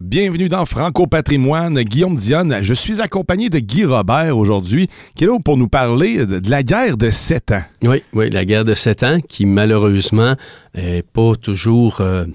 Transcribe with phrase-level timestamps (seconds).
[0.00, 2.58] Bienvenue dans Franco Patrimoine, Guillaume Dionne.
[2.60, 6.62] Je suis accompagné de Guy Robert aujourd'hui, qui est là pour nous parler de la
[6.62, 7.62] guerre de sept ans.
[7.82, 10.34] Oui, oui, la guerre de sept ans qui malheureusement
[10.74, 12.26] n'est pas toujours euh,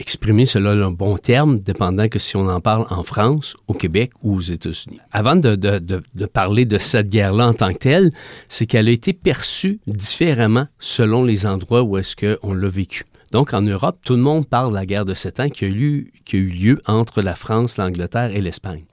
[0.00, 4.10] exprimée selon le bon terme, dépendant que si on en parle en France, au Québec
[4.24, 4.98] ou aux États-Unis.
[5.12, 8.10] Avant de, de, parler de cette guerre-là en tant que telle,
[8.48, 13.04] c'est qu'elle a été perçue différemment selon les endroits où est-ce qu'on l'a vécu.
[13.36, 15.68] Donc, en Europe, tout le monde parle de la guerre de sept ans qui a,
[15.68, 18.86] eu, qui a eu lieu entre la France, l'Angleterre et l'Espagne.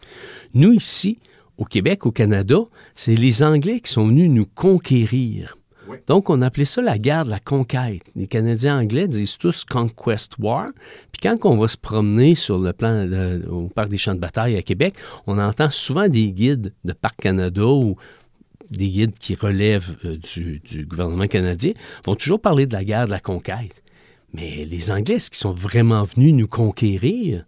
[0.54, 1.18] Nous, ici,
[1.58, 2.58] au Québec, au Canada,
[2.94, 5.56] c'est les Anglais qui sont venus nous conquérir.
[5.88, 5.96] Oui.
[6.08, 8.02] Donc, on appelait ça la guerre de la conquête.
[8.18, 10.72] Les Canadiens anglais disent tous Conquest War.
[11.14, 14.20] Puis quand on va se promener sur le plan le, au Parc des Champs de
[14.20, 17.96] bataille à Québec, on entend souvent des guides de Parc Canada ou
[18.70, 21.72] des guides qui relèvent euh, du, du gouvernement canadien,
[22.06, 23.84] vont toujours parler de la guerre de la conquête.
[24.34, 27.46] Mais les Anglais, est-ce qu'ils sont vraiment venus nous conquérir?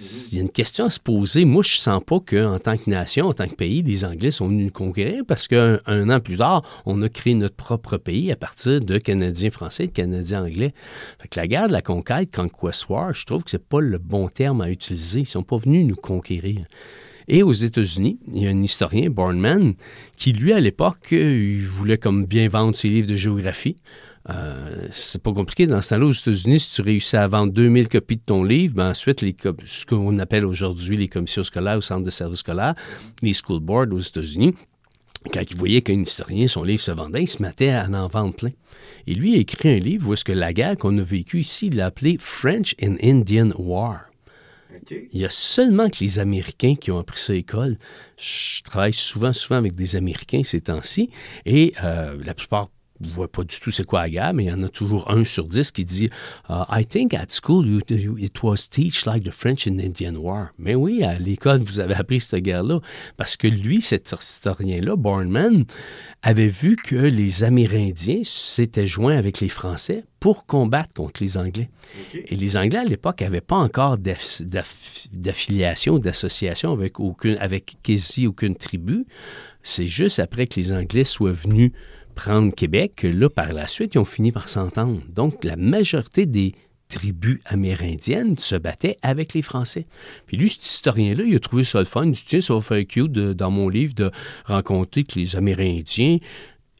[0.00, 1.44] Il y a une question à se poser.
[1.44, 4.32] Moi, je ne sens pas qu'en tant que nation, en tant que pays, les Anglais
[4.32, 8.32] sont venus nous conquérir parce qu'un an plus tard, on a créé notre propre pays
[8.32, 10.72] à partir de Canadiens français et de Canadiens anglais.
[11.20, 13.80] Fait que la guerre de la conquête, Conquest War, je trouve que ce n'est pas
[13.80, 15.20] le bon terme à utiliser.
[15.20, 16.64] Ils ne sont pas venus nous conquérir.
[17.28, 19.74] Et aux États-Unis, il y a un historien, Bornman,
[20.16, 23.76] qui, lui, à l'époque, il voulait comme bien vendre ses livres de géographie.
[24.30, 25.66] Euh, c'est pas compliqué.
[25.66, 28.74] Dans ce temps-là, aux États-Unis, si tu réussis à vendre 2000 copies de ton livre,
[28.74, 29.36] ben ensuite, les,
[29.66, 32.74] ce qu'on appelle aujourd'hui les commissions scolaires ou centres de services scolaires,
[33.22, 34.54] les school boards aux États-Unis,
[35.32, 38.34] quand ils voyaient qu'un historien, son livre se vendait, il se mettait à en vendre
[38.34, 38.50] plein.
[39.06, 41.66] Et lui a écrit un livre où est-ce que la guerre qu'on a vécue ici,
[41.66, 44.00] il l'a appelé French and Indian War.
[44.82, 45.08] Okay.
[45.12, 47.78] Il y a seulement que les Américains qui ont appris ça à l'école.
[48.18, 51.10] Je travaille souvent, souvent avec des Américains ces temps-ci,
[51.46, 52.70] et euh, la plupart
[53.00, 55.10] ne voit pas du tout c'est quoi la guerre, mais il y en a toujours
[55.10, 56.10] un sur dix qui dit
[56.48, 60.16] uh, I think at school you, you, it was teach like the French and Indian
[60.16, 60.48] War.
[60.58, 62.80] Mais oui, à l'école, vous avez appris cette guerre-là.
[63.16, 65.64] Parce que lui, cet historien-là, Bornman,
[66.22, 71.68] avait vu que les Amérindiens s'étaient joints avec les Français pour combattre contre les Anglais.
[72.08, 72.24] Okay.
[72.28, 78.54] Et les Anglais, à l'époque, n'avaient pas encore d'affiliation, d'association avec, aucune, avec quasi aucune
[78.54, 79.04] tribu.
[79.62, 81.72] C'est juste après que les Anglais soient venus
[82.14, 85.00] prendre Québec là, par la suite, ils ont fini par s'entendre.
[85.08, 86.52] Donc, la majorité des
[86.88, 89.86] tribus amérindiennes se battaient avec les Français.
[90.26, 92.04] Puis lui, cet historien-là, il a trouvé ça le fun.
[92.04, 94.10] Il dit, tiens, ça va faire cute dans mon livre de
[94.44, 96.18] rencontrer que les Amérindiens,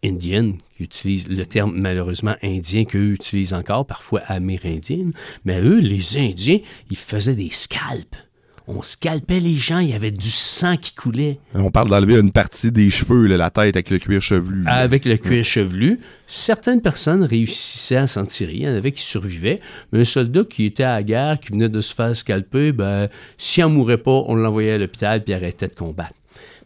[0.04, 5.12] Indiennes, qui utilisent le terme malheureusement indien qu'eux utilisent encore, parfois amérindiennes,
[5.44, 6.58] mais eux, les Indiens,
[6.90, 8.18] ils faisaient des scalps
[8.66, 11.38] on scalpait les gens, il y avait du sang qui coulait.
[11.54, 14.62] On parle d'enlever une partie des cheveux, là, la tête avec le cuir chevelu.
[14.62, 14.72] Là.
[14.72, 16.00] Avec le cuir chevelu.
[16.26, 19.60] Certaines personnes réussissaient à s'en tirer, il y en avait qui survivaient,
[19.92, 23.08] mais un soldat qui était à la guerre, qui venait de se faire scalper, ben,
[23.36, 26.14] s'il n'en mourait pas, on l'envoyait à l'hôpital puis arrêtait de combattre.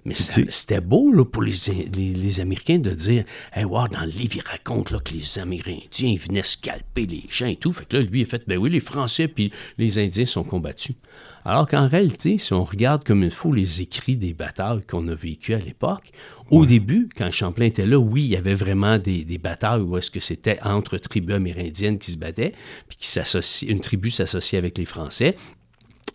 [0.04, 1.52] Mais c'était beau là, pour les,
[1.94, 5.38] les, les, Américains de dire Hey, wow, dans le livre, il raconte là, que les
[5.38, 7.72] Amérindiens venaient scalper les gens et tout.
[7.72, 10.44] Fait que là, lui, il a fait Ben oui, les Français puis les Indiens sont
[10.44, 10.96] combattus.
[11.44, 15.14] Alors qu'en réalité, si on regarde comme il faut les écrits des batailles qu'on a
[15.14, 16.10] vécues à l'époque,
[16.50, 19.96] au début, quand Champlain était là, oui, il y avait vraiment des, des batailles où
[19.96, 22.52] est-ce que c'était entre tribus amérindiennes qui se battaient,
[22.88, 25.36] puis qui s'associaient, une tribu s'associait avec les Français.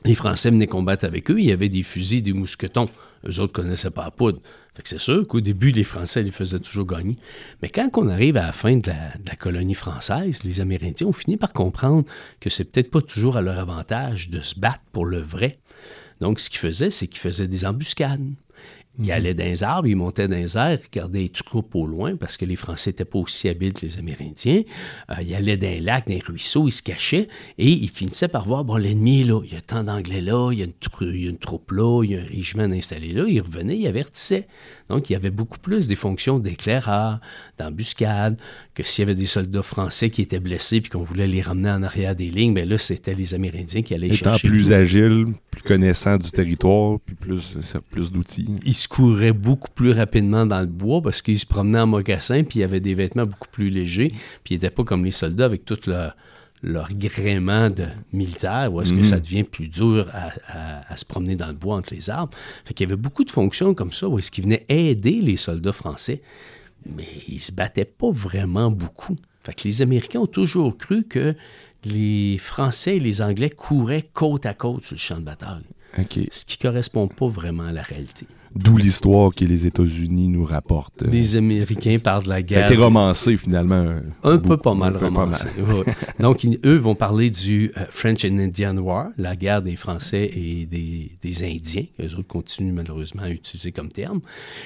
[0.06, 2.88] Les Français venaient combattre avec eux, il y avait des fusils, des mousquetons.
[3.26, 4.40] Eux autres ne connaissaient pas la poudre.
[4.84, 7.16] C'est sûr qu'au début, les Français les faisaient toujours gagner.
[7.62, 11.08] Mais quand on arrive à la fin de la, de la, colonie française, les Amérindiens
[11.08, 12.06] ont fini par comprendre
[12.40, 15.60] que c'est peut-être pas toujours à leur avantage de se battre pour le vrai.
[16.22, 18.26] Donc, ce qu'ils faisaient, c'est qu'ils faisaient des embuscades.
[19.00, 22.16] Il allait dans les arbres, il montait dans les airs, regardait les troupes au loin
[22.16, 24.62] parce que les Français n'étaient pas aussi habiles que les Amérindiens.
[25.10, 28.28] Euh, il allait dans les lacs, dans les ruisseaux, il se cachait et il finissait
[28.28, 29.42] par voir bon, l'ennemi est là.
[29.46, 31.72] Il y a tant d'Anglais là, il y, a une il y, a une troupe
[31.72, 33.24] là, il y a un régiment installé là.
[33.28, 34.48] Il revenait, il avertissait.
[34.90, 37.20] Donc, il y avait beaucoup plus des fonctions d'éclaireur,
[37.58, 38.40] d'embuscade,
[38.76, 41.72] que s'il y avait des soldats français qui étaient blessés puis qu'on voulait les ramener
[41.72, 44.50] en arrière des lignes, bien là, c'était les Amérindiens qui allaient Étant chercher.
[44.50, 47.58] plus agile, plus connaissant du territoire, puis plus,
[47.90, 48.48] plus d'outils.
[48.66, 52.44] Il se courait beaucoup plus rapidement dans le bois parce qu'il se promenait en mocassin
[52.44, 54.10] puis il avait des vêtements beaucoup plus légers
[54.44, 56.16] puis il n'était pas comme les soldats avec tout leur,
[56.62, 61.06] leur gréement de militaire où est-ce que ça devient plus dur à, à- à se
[61.06, 62.36] promener dans le bois entre les arbres.
[62.66, 65.38] Fait qu'il y avait beaucoup de fonctions comme ça où est-ce qu'ils venaient aider les
[65.38, 66.22] soldats français
[66.86, 69.16] mais ils se battaient pas vraiment beaucoup.
[69.46, 71.34] Fait que les Américains ont toujours cru que
[71.86, 75.64] les Français et les Anglais couraient côte à côte sur le champ de bataille,
[76.32, 78.26] ce qui correspond pas vraiment à la réalité.
[78.56, 81.02] D'où l'histoire que les États-Unis nous rapportent.
[81.04, 82.72] Euh, Les Américains parlent de la Ça a guerre.
[82.72, 83.96] été romancé, finalement.
[84.24, 85.48] Un peu pas mal peu romancé.
[86.20, 90.30] Donc, ils- eux vont parler du euh, French and Indian War, la guerre des Français
[90.36, 91.86] et des, des Indiens.
[92.00, 94.22] Eux autres continuent malheureusement à utiliser comme terme.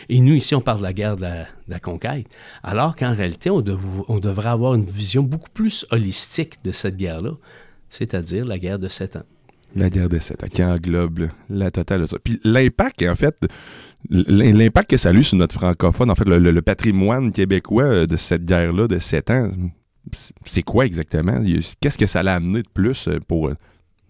[0.09, 2.27] Et nous, ici, on parle de la guerre de la, de la conquête.
[2.63, 6.97] Alors qu'en réalité, on, dev- on devrait avoir une vision beaucoup plus holistique de cette
[6.97, 7.31] guerre-là,
[7.89, 9.23] c'est-à-dire la guerre de sept ans.
[9.75, 12.17] La guerre des sept qui englobe la totale de ça.
[12.23, 13.35] Puis l'impact, en fait,
[14.09, 18.43] l'impact que ça a eu sur notre francophone, en fait, le, patrimoine québécois de cette
[18.43, 19.49] guerre-là de sept ans,
[20.45, 21.41] c'est- quoi exactement?
[21.79, 23.51] Qu'est-ce que ça l'a amené de plus pour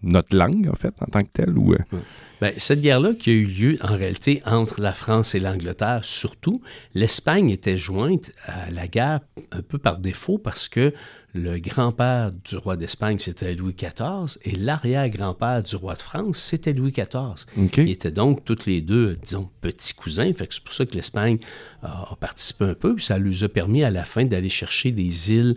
[0.03, 1.55] notre langue, en fait, en tant que telle?
[1.57, 1.97] Euh,
[2.39, 6.61] Ben, cette guerre-là qui a eu lieu en réalité entre la France et l'Angleterre, surtout,
[6.93, 9.21] l'Espagne était jointe à la guerre
[9.51, 10.93] un peu par défaut parce que
[11.37, 16.73] le grand-père du roi d'Espagne, c'était Louis XIV, et l'arrière-grand-père du roi de France, c'était
[16.73, 17.45] Louis XIV.
[17.57, 17.77] OK.
[17.77, 20.31] Ils étaient donc tous les deux, disons, petits cousins.
[20.33, 21.37] Fait que c'est pour ça que l'Espagne
[21.83, 22.95] a, a participé un peu.
[22.95, 25.55] Puis ça lui a permis à la fin d'aller chercher des îles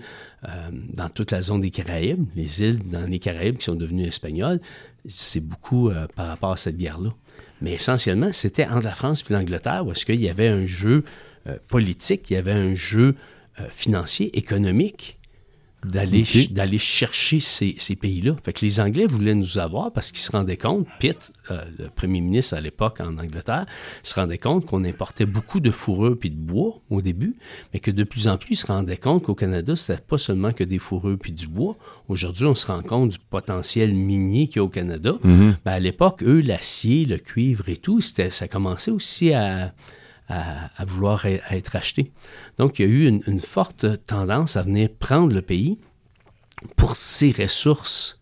[0.48, 2.24] euh, dans toute la zone des Caraïbes.
[2.36, 4.60] Les îles dans les Caraïbes qui sont devenues espagnoles,
[5.06, 7.10] c'est beaucoup euh, par rapport à cette guerre-là.
[7.60, 11.04] Mais essentiellement, c'était entre la France et l'Angleterre où est-ce qu'il y avait un jeu
[11.46, 13.14] euh, politique, il y avait un jeu
[13.68, 15.19] financier, économique
[15.84, 18.36] d'aller chercher ces, ces pays-là.
[18.44, 21.88] Fait que les Anglais voulaient nous avoir parce qu'ils se rendaient compte, Pitt, euh, le
[21.88, 23.66] premier ministre à l'époque en Angleterre,
[24.02, 27.36] se rendait compte qu'on importait beaucoup de fourrure puis de bois au début,
[27.72, 30.52] mais que de plus en plus, ils se rendaient compte qu'au Canada, c'était pas seulement
[30.52, 31.76] que des fourrures puis du bois.
[32.08, 35.18] Aujourd'hui, on se rend compte du potentiel minier qu'il y a au Canada.
[35.22, 39.72] Ben, à l'époque, eux, l'acier, le cuivre et tout, ça commençait aussi à,
[40.30, 42.12] à, à vouloir à être acheté.
[42.56, 45.78] Donc, il y a eu une, une forte tendance à venir prendre le pays
[46.76, 48.20] pour ses ressources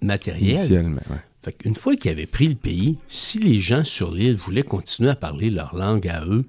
[0.00, 0.58] matérielles.
[0.58, 1.16] Initialement, ouais.
[1.44, 5.10] Fait qu'une fois qu'ils avaient pris le pays, si les gens sur l'île voulaient continuer
[5.10, 6.44] à parler leur langue à eux,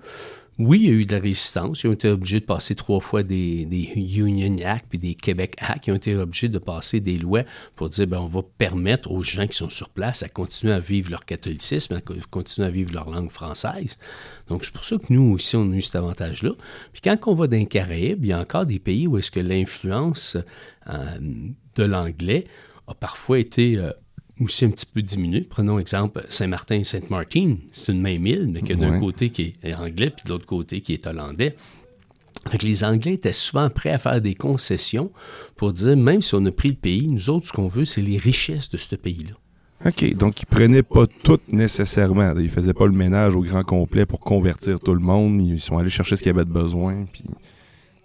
[0.59, 1.83] oui, il y a eu de la résistance.
[1.83, 5.87] Ils ont été obligés de passer trois fois des, Union Act puis des Québec Act.
[5.87, 7.43] Ils ont été obligés de passer des lois
[7.75, 10.79] pour dire ben, on va permettre aux gens qui sont sur place à continuer à
[10.79, 13.97] vivre leur catholicisme, à co- continuer à vivre leur langue française.
[14.47, 16.51] Donc, c'est pour ça que nous aussi, on a eu cet avantage-là.
[16.91, 19.31] Puis quand on va dans les Caraïbes, il y a encore des pays où est-ce
[19.31, 20.37] que l'influence
[20.87, 21.17] euh,
[21.75, 22.45] de l'anglais
[22.87, 23.91] a parfois été euh,
[24.39, 25.41] aussi un petit peu diminuée.
[25.41, 27.57] Prenons exemple Saint-Martin et Sainte-Martine.
[27.71, 28.99] C'est une même île, mais que d'un Ouais.
[28.99, 31.55] côté qui est anglais, puis de l'autre côté qui est hollandais.
[32.49, 35.11] Fait que les Anglais étaient souvent prêts à faire des concessions
[35.55, 38.01] pour dire, même si on a pris le pays, nous autres, ce qu'on veut, c'est
[38.01, 39.35] les richesses de ce pays-là.
[39.85, 42.33] OK, donc ils prenaient pas tout nécessairement.
[42.37, 45.41] Ils faisaient pas le ménage au grand complet pour convertir tout le monde.
[45.41, 47.05] Ils sont allés chercher ce qu'il y avait de besoin.
[47.13, 47.23] Puis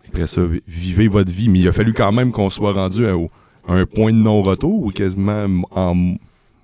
[0.08, 1.48] après ça, vi- vivez votre vie.
[1.48, 3.30] Mais il a fallu quand même qu'on soit rendu à, au-
[3.68, 6.16] un point de non-retour ou quasiment en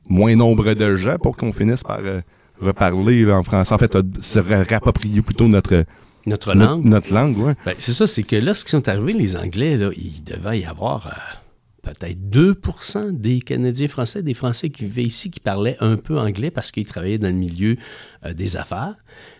[0.08, 2.20] moins nombre de gens pour qu'on finisse par euh,
[2.60, 3.74] reparler là, en français.
[3.74, 5.84] En fait, euh, se rapproprier plutôt notre,
[6.26, 7.38] langue, notre langue.
[7.38, 7.54] Ouais.
[7.64, 11.06] Ben, c'est ça, c'est que lorsqu'ils sont arrivés, les Anglais, là, il devait y avoir
[11.06, 16.18] euh, peut-être 2% des Canadiens français, des Français qui vivaient ici, qui parlaient un peu
[16.18, 17.76] anglais parce qu'ils travaillaient dans le milieu
[18.24, 18.96] euh, des affaires,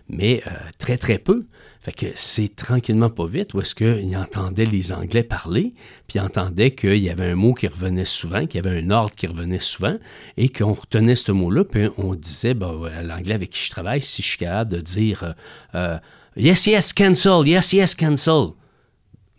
[0.09, 0.43] mais
[0.77, 1.45] très, très peu.
[1.85, 5.75] Fait que c'est tranquillement pas vite où est-ce qu'ils entendaient les Anglais parler,
[6.07, 8.89] puis ils entendaient qu'il y avait un mot qui revenait souvent, qu'il y avait un
[8.89, 9.95] ordre qui revenait souvent,
[10.35, 14.01] et qu'on retenait ce mot-là, puis on disait, ben, ouais, l'anglais avec qui je travaille,
[14.01, 15.33] si je suis capable de dire euh,
[15.75, 15.97] euh,
[16.37, 18.47] Yes, yes, cancel, yes, yes, cancel.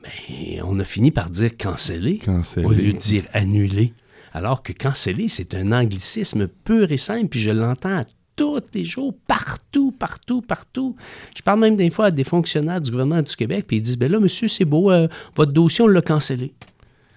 [0.04, 2.64] Mais on a fini par dire canceller Canceller.
[2.64, 3.92] au lieu de dire annuler.
[4.32, 8.04] Alors que canceller, c'est un anglicisme pur et simple, puis je l'entends
[8.36, 10.94] tous les jours, partout, partout, partout.
[11.36, 13.98] Je parle même des fois à des fonctionnaires du gouvernement du Québec, puis ils disent,
[13.98, 16.52] ben là, monsieur, c'est beau, euh, votre dossier, on l'a cancellé.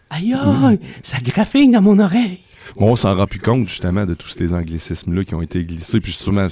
[0.09, 2.39] Aïe, aïe, ça graphique dans mon oreille.
[2.77, 5.99] Bon, on s'en rend plus compte, justement, de tous ces anglicismes-là qui ont été glissés.
[5.99, 6.47] Puis sûrement,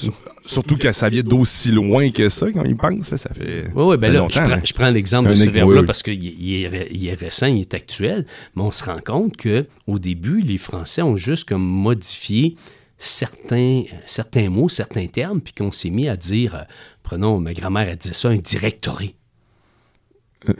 [0.46, 3.16] surtout que ça vient d'aussi loin que ça, quand ils pensent.
[3.16, 3.68] Ça fait.
[3.76, 4.62] Oui, oui, ben là, je longtemps, prends, hein.
[4.64, 7.62] je prends l'exemple de ce verbe-là oui, parce qu'il il est, il est récent, il
[7.62, 11.64] est actuel, mais on se rend compte que au début, les Français ont juste comme
[11.64, 12.56] modifié
[12.98, 16.62] certains, certains mots, certains termes, puis qu'on s'est mis à dire, euh,
[17.04, 19.16] prenons, ma grand-mère, elle disait ça, un directory.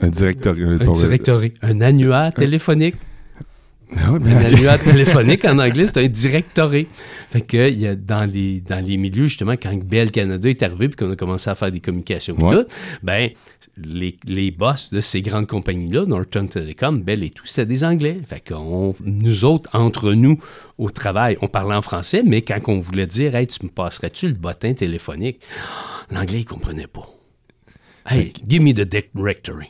[0.00, 0.54] Un- directeur.
[0.56, 1.54] Un directory.
[1.62, 2.96] Un annuaire téléphonique.
[3.96, 4.26] Ah ok.
[4.26, 6.86] annuaire téléphonique en anglais, c'est un directory.
[7.30, 10.62] Fait que il y a dans les, dans les milieux, justement, quand Bell Canada est
[10.62, 12.56] arrivé puis qu'on a commencé à faire des communications et Ouais.
[12.64, 12.68] tout,
[13.02, 13.30] ben,
[13.82, 18.18] les, les boss de ces grandes compagnies-là, Norton Telecom, Bell et tout, c'était des Anglais.
[18.26, 18.54] Fait que
[19.04, 20.38] nous autres, entre nous,
[20.76, 24.28] au travail, on parlait en français, mais quand on voulait dire, hey, tu me passerais-tu
[24.28, 25.40] le bottin téléphonique,
[26.10, 27.08] l'anglais, il comprenait pas.
[28.10, 29.68] Hey, give me the directory.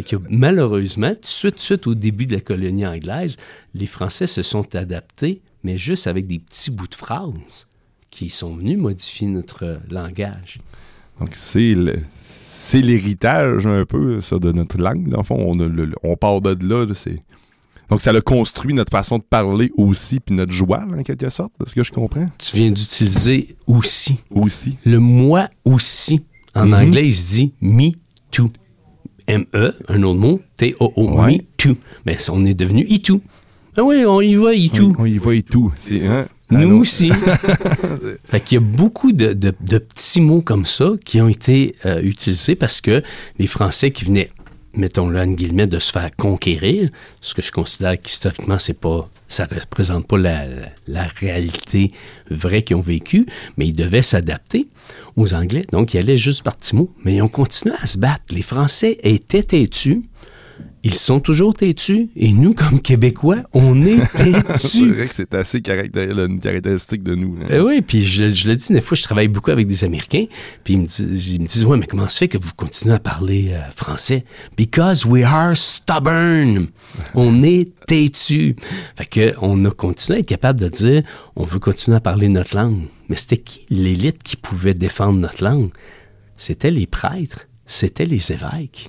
[0.00, 3.36] Fait que malheureusement, tout de suite, au début de la colonie anglaise,
[3.74, 7.68] les Français se sont adaptés, mais juste avec des petits bouts de phrases
[8.10, 10.58] qui sont venus modifier notre langage.
[11.20, 11.74] Donc, c'est
[12.80, 15.06] l'héritage un peu, ça, de notre langue.
[15.10, 16.86] Dans le fond, on, le- on part de là.
[16.86, 17.18] là, c'est...
[17.90, 21.28] Donc, ça a construit notre façon de parler aussi, puis notre joie, là, en quelque
[21.28, 22.30] sorte, de ce que je comprends.
[22.38, 24.16] Tu viens d'utiliser aussi.
[24.30, 24.78] Aussi.
[24.86, 26.72] Le moi aussi, en Mhm.
[26.74, 27.90] anglais, il se dit me
[28.30, 28.50] too.
[29.30, 31.32] M-E, un autre mot, T-O-O, Ouais.
[31.36, 31.76] me too.
[32.06, 33.20] Mais on est devenu too.
[33.76, 34.92] Ah oui, on y va, too.
[34.98, 35.72] On, on y va tout.
[35.76, 36.26] C'est, hein?
[36.50, 37.12] Nous aussi.
[38.24, 41.76] fait qu'il y a beaucoup de, de- de petits mots comme ça qui ont été
[41.86, 43.02] euh, utilisés parce que
[43.38, 44.30] les Français qui venaient,
[44.74, 49.44] mettons-le en guillemets, de se faire conquérir, ce que je considère qu'historiquement, c'est pas, ça
[49.44, 50.44] représente pas la,
[50.88, 51.92] la réalité
[52.30, 54.66] vraie qu'ils ont vécue, mais ils devaient s'adapter
[55.20, 55.66] aux Anglais.
[55.72, 58.24] Donc, ils allaient juste par petits mots, mais ils ont continué à se battre.
[58.30, 60.02] Les Français étaient têtus.
[60.82, 64.92] Ils sont toujours têtus et nous, comme Québécois, on est c'est têtus.
[64.94, 67.36] vrai que c'est assez caractéristique de nous.
[67.42, 67.46] hein.
[67.50, 70.24] Eh oui, puis je, je le dis, des fois, je travaille beaucoup avec des Américains,
[70.64, 72.94] puis ils me disent, ils me disent ouais, mais comment se fait que vous continuez
[72.94, 74.24] à parler euh, français?
[74.56, 76.68] Because we are stubborn.
[77.14, 78.56] On est têtu.
[78.96, 81.02] Fait que on a continué à être capable de dire,
[81.36, 82.84] on veut continuer à parler notre langue.
[83.08, 85.70] Mais c'était qui l'élite qui pouvait défendre notre langue?
[86.36, 88.88] C'était les prêtres, c'était les évêques.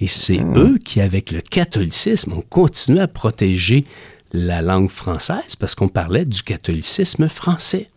[0.00, 3.84] Et c'est eux qui, avec le catholicisme, ont continué à protéger
[4.32, 7.88] la langue française parce qu'on parlait du catholicisme français.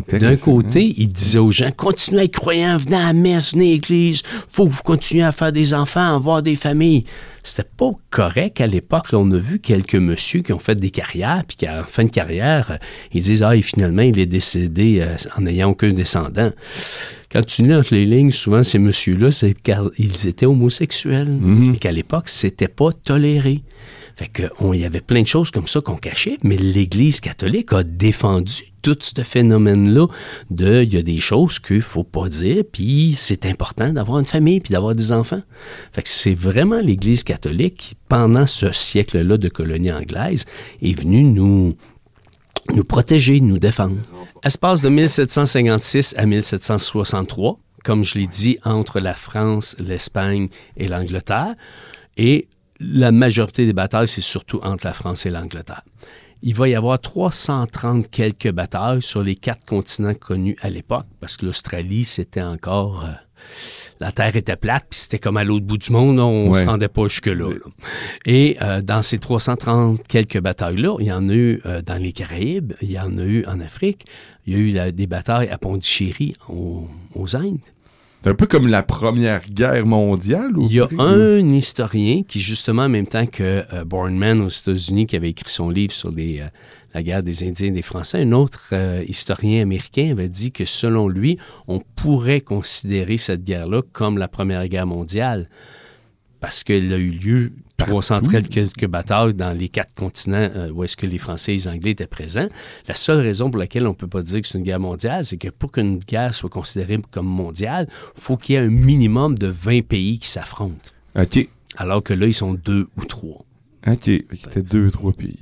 [0.00, 3.68] D'un côté, ils disaient aux gens, continuez à être croyants, venez à la messe, venez
[3.68, 7.04] à l'église, faut que vous continuez à faire des enfants, avoir des familles.
[7.44, 9.06] C'était pas correct à l'époque.
[9.12, 12.10] On a vu quelques messieurs qui ont fait des carrières, puis qui, en fin de
[12.10, 12.78] carrière,
[13.12, 16.50] ils disent, ah, et finalement, il est décédé euh, en n'ayant aucun descendant.
[17.30, 21.38] Quand tu lis entre les lignes, souvent, ces messieurs-là, c'est car ils étaient homosexuels.
[21.74, 23.62] Et qu'à l'époque, c'était pas toléré.
[24.16, 24.30] Fait
[24.72, 28.73] il y avait plein de choses comme ça qu'on cachait, mais l'Église catholique a défendu
[28.84, 30.06] tout ce phénomène-là
[30.50, 34.26] de, il y a des choses qu'il faut pas dire, puis c'est important d'avoir une
[34.26, 35.40] famille, puis d'avoir des enfants.
[36.04, 40.44] C'est vraiment l'Église catholique qui, pendant ce siècle-là de colonie anglaise,
[40.82, 41.74] est venue nous,
[42.74, 43.96] nous protéger, nous défendre.
[44.42, 51.54] Espace de 1756 à 1763, comme je l'ai dit, entre la France, l'Espagne et l'Angleterre.
[52.18, 52.48] Et
[52.80, 55.82] la majorité des batailles, c'est surtout entre la France et l'Angleterre.
[56.46, 61.36] Il va y avoir 330 quelques batailles sur les quatre continents connus à l'époque, parce
[61.38, 63.04] que l'Australie, c'était encore...
[63.04, 63.08] euh,
[64.00, 66.60] la Terre était plate, puis c'était comme à l'autre bout du monde, on ne Ouais.
[66.60, 67.50] se rendait pas jusque-là.
[67.50, 67.56] là.
[68.26, 72.12] Et euh, dans ces 330 quelques batailles-là, il y en a eu euh, dans les
[72.12, 74.06] Caraïbes, il y en a eu en Afrique,
[74.46, 77.58] il y a eu la- des batailles à Pondichéry, au- aux Indes.
[78.24, 80.56] C'est un peu comme la Première Guerre mondiale.
[80.56, 84.48] ou- Il y a un historien qui, justement, en même temps que euh, Bornman aux
[84.48, 86.46] États-Unis, qui avait écrit son livre sur les, euh,
[86.94, 90.64] la guerre des Indiens et des Français, un autre euh, historien américain avait dit que,
[90.64, 91.36] selon lui,
[91.68, 95.50] on pourrait considérer cette guerre-là comme la Première Guerre mondiale
[96.40, 100.96] parce qu'elle a eu lieu 300 quelques batailles dans les quatre continents euh, où est-ce
[100.96, 102.48] que les Français et les Anglais étaient présents.
[102.88, 105.24] La seule raison pour laquelle on ne peut pas dire que c'est une guerre mondiale,
[105.24, 108.68] c'est que pour qu'une guerre soit considérée comme mondiale, il faut qu'il y ait un
[108.68, 110.90] minimum de 20 pays qui s'affrontent.
[111.18, 111.48] OK.
[111.76, 113.44] Alors que là, ils sont deux ou trois.
[113.86, 114.10] OK.
[114.32, 115.38] C'était deux, trois pays.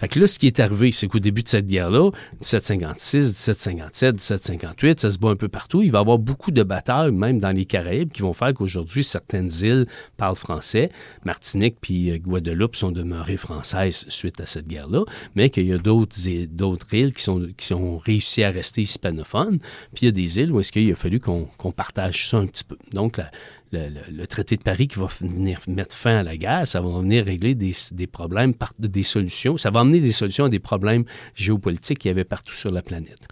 [0.00, 2.10] Fait que là, ce qui est arrivé, c'est qu'au début de cette guerre-là,
[2.40, 5.82] 1756, 1757, 1758, ça se bat un peu partout.
[5.82, 9.04] Il va y avoir beaucoup de batailles, même dans les Caraïbes, qui vont faire qu'aujourd'hui,
[9.04, 9.86] certaines îles
[10.16, 10.90] parlent français.
[11.24, 15.78] Martinique puis euh, Guadeloupe sont demeurées françaises suite à cette guerre-là, mais qu'il y a
[15.78, 19.58] d'autres îles, d'autres îles qui, sont, qui ont réussi à rester hispanophones.
[19.94, 22.38] Puis il y a des îles où est-ce qu'il a fallu qu'on qu'on partage ça
[22.38, 22.76] un petit peu.
[22.92, 23.30] Donc, la-
[23.72, 27.24] le, traité de Paris qui va venir mettre fin à la guerre, ça va venir
[27.24, 31.04] régler des, problèmes, des solutions, ça va amener des solutions à des problèmes
[31.34, 33.26] géopolitiques qu'il y avait partout sur la planète.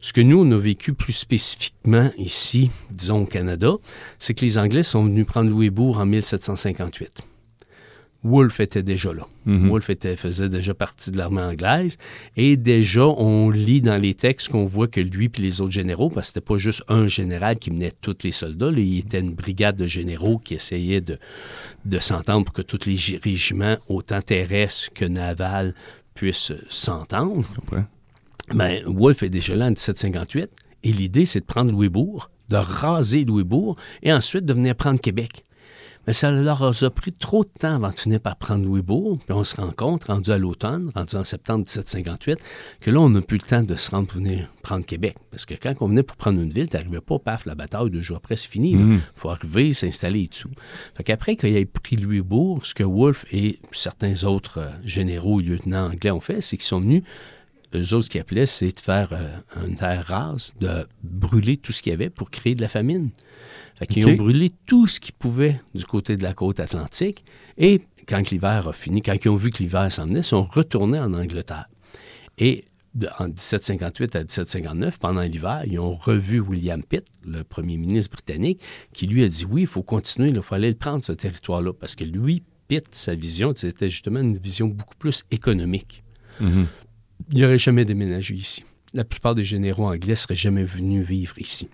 [0.00, 3.72] Ce que nous, on a vécu plus spécifiquement ici, disons au Canada,
[4.18, 7.27] c'est que les Anglais sont venus prendre Louisbourg en 1758.
[8.24, 9.26] Wolfe était déjà là.
[9.46, 9.68] Mhm.
[9.68, 11.96] Wolfe était, faisait déjà partie de l'armée anglaise.
[12.36, 16.08] Et déjà, on lit dans les textes qu'on voit que lui et les autres généraux,
[16.08, 19.34] parce que c'était pas juste un général qui menait tous les soldats, il était une
[19.34, 21.18] brigade de généraux qui essayait de,
[21.84, 25.74] de s'entendre pour que tous les régiments, autant terrestres que navals,
[26.14, 27.48] puissent s'entendre.
[28.52, 30.50] Mais ben, Wolfe est déjà là en 1758.
[30.84, 35.44] Et l'idée, c'est de prendre Louisbourg, de raser Louisbourg et ensuite de venir prendre Québec.
[36.06, 39.18] Mais ça leur a pris trop de temps avant de finir par prendre Louisbourg.
[39.18, 42.38] Puis on se rend compte, rendu à l'automne, rendu en septembre 1758,
[42.80, 45.16] que là, on n'a plus le temps de se rendre pour venir prendre Québec.
[45.30, 47.90] Parce que quand on venait pour prendre une ville, tu n'arrivais pas, paf, la bataille,
[47.90, 48.72] deux jours après, c'est fini.
[48.72, 49.00] Il mm.
[49.14, 50.50] faut arriver, s'installer et tout.
[50.94, 55.90] Fait qu'après qu'il ait pris Louisbourg, ce que Wolfe et certains autres euh, généraux, lieutenants
[55.90, 57.02] anglais ont fait, c'est qu'ils sont venus
[57.74, 61.72] eux autres, ce qu'ils appelaient, c'est de faire euh, une terre rase, de brûler tout
[61.72, 63.10] ce qu'il y avait pour créer de la famine.
[63.78, 67.24] Fait qu'ils ont brûlé tout ce qu'ils pouvaient du côté de la côte atlantique.
[67.58, 70.42] Et quand l'hiver a fini, quand ils ont vu que l'hiver s'en venait, ils sont
[70.42, 71.68] retournés en Angleterre.
[72.38, 72.64] Et
[73.18, 78.60] en 1758 à 1759, pendant l'hiver, ils ont revu William Pitt, le premier ministre britannique,
[78.92, 81.72] qui lui a dit oui, il faut continuer, il faut aller le prendre, ce territoire-là.
[81.72, 86.02] Parce que lui, Pitt, sa vision, c'était justement une vision beaucoup plus économique.
[86.40, 86.66] Mm-hmm.
[87.32, 88.64] Il n'aurait jamais déménagé ici.
[88.94, 91.68] La plupart des généraux anglais ne seraient jamais venus vivre ici.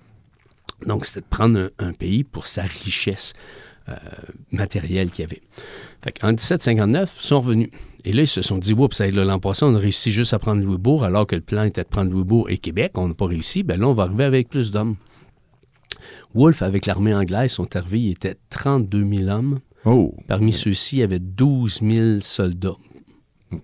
[0.87, 3.33] Donc, c'était de prendre un, pays pour sa richesse
[3.89, 3.95] euh,
[4.51, 5.43] matérielle qu'il y avait.
[6.23, 7.71] en 1759, ils sont revenus.
[8.05, 10.63] Et là, ils se sont dit, oups, l'an passé, on a réussi juste à prendre
[10.63, 12.93] Louisbourg, alors que le plan était de prendre Louisbourg et Québec.
[12.97, 13.63] On n'a pas réussi.
[13.63, 14.97] Ben là, on va arriver avec plus d'hommes.
[16.35, 19.61] Wolfe, avec l'armée anglaise, sont arrivés, il était 32 000 hommes.
[19.85, 20.15] Oh.
[20.27, 22.77] Parmi ceux-ci, il y avait 12 000 soldats.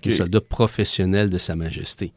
[0.02, 2.12] Des soldats professionnels de Sa Majesté.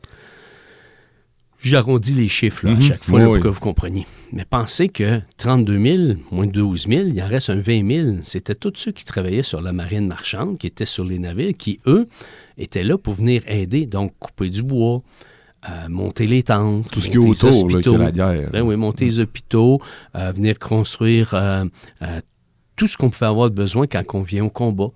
[1.60, 2.82] J'arrondis les chiffres à mhm.
[2.82, 4.06] chaque fois pour que vous compreniez.
[4.34, 8.16] Mais pensez que 32 000, moins de 12 000, il en reste un 20 000.
[8.24, 11.80] C'était tous ceux qui travaillaient sur la marine marchande, qui étaient sur les navires, qui,
[11.86, 12.08] eux,
[12.58, 15.04] étaient là pour venir aider, donc couper du bois,
[15.70, 18.50] euh, monter les tentes, tout ce qui est autour la guerre.
[18.52, 19.80] Ben oui, monter les hôpitaux,
[20.16, 21.66] euh, venir construire euh,
[22.76, 24.90] tout ce qu'on pouvait avoir besoin quand on vient au combat.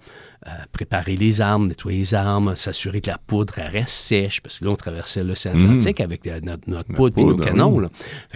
[0.71, 4.71] Préparer les armes, nettoyer les armes, s'assurer que la poudre reste sèche, parce que là,
[4.71, 5.57] on traversait l'océan mmh.
[5.57, 7.89] Atlantique avec notre, poudre et nos canons.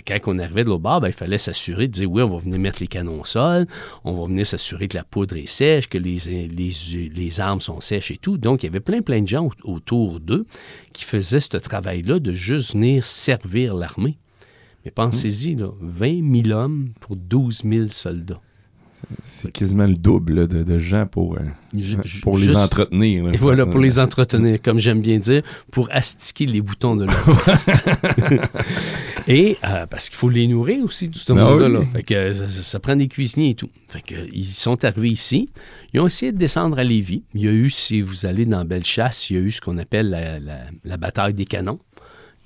[0.06, 2.38] quand on arrivait de l'autre bord, ben, il fallait s'assurer de dire oui, on va
[2.40, 3.66] venir mettre les canons au sol,
[4.04, 7.80] on va venir s'assurer que la poudre est sèche, que les, les, les, armes sont
[7.80, 8.38] sèches et tout.
[8.38, 10.46] Donc, il y avait plein, plein de gens autour d'eux
[10.94, 14.18] qui faisaient ce travail-là de juste venir servir l'armée.
[14.84, 18.42] Mais pensez-y, 20 000 hommes pour 12 000 soldats.
[19.22, 23.30] C'est quasiment le double de, gens pour, euh, pour les entretenir.
[23.34, 27.44] Et voilà, pour les entretenir, comme j'aime bien dire, pour astiquer les boutons de leur
[27.46, 27.72] veste.
[29.28, 31.82] et euh, parce qu'il faut les nourrir aussi, tout ce ben monde-là.
[32.50, 33.70] ça, prend des cuisiniers et tout.
[33.90, 35.50] Fait que, ils sont arrivés ici.
[35.94, 37.24] Ils ont essayé de descendre à Lévis.
[37.34, 39.78] Il y a eu, si vous allez dans Bellechasse, il y a eu ce qu'on
[39.78, 40.40] appelle la,
[40.84, 41.80] la bataille des canons.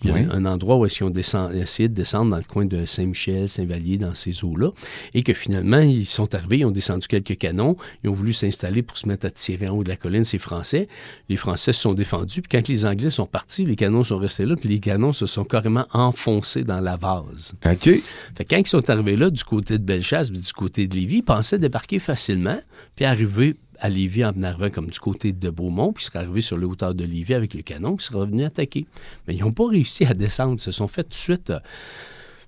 [0.05, 2.85] Il y a un endroit où ils ont essayé de descendre dans le coin de
[2.85, 4.71] Saint-Michel, Saint-Vallier, dans ces eaux-là,
[5.13, 8.83] et que finalement, ils sont arrivés, ils ont descendu quelques canons, ils ont voulu s'installer
[8.83, 10.87] pour se mettre à tirer en haut de la colline, ces Français.
[11.29, 14.45] Les Français se sont défendus, puis quand les Anglais sont partis, les canons sont restés
[14.45, 17.55] là, puis les canons se sont carrément enfoncés dans la vase.
[17.65, 17.89] OK.
[18.35, 21.17] Fait quand ils sont arrivés là, du côté de Bellechasse, puis du côté de Lévis,
[21.17, 22.59] ils pensaient débarquer facilement,
[22.95, 26.41] puis arriver à Lévis en arrivant comme du côté de Beaumont, puis ils seraient arrivés
[26.41, 28.85] sur les hauteurs de Lévis avec le canon, puis ils seraient revenus attaquer.
[29.27, 30.55] Mais ils n'ont pas réussi à descendre.
[30.55, 31.59] Ils se sont fait tout de suite, euh,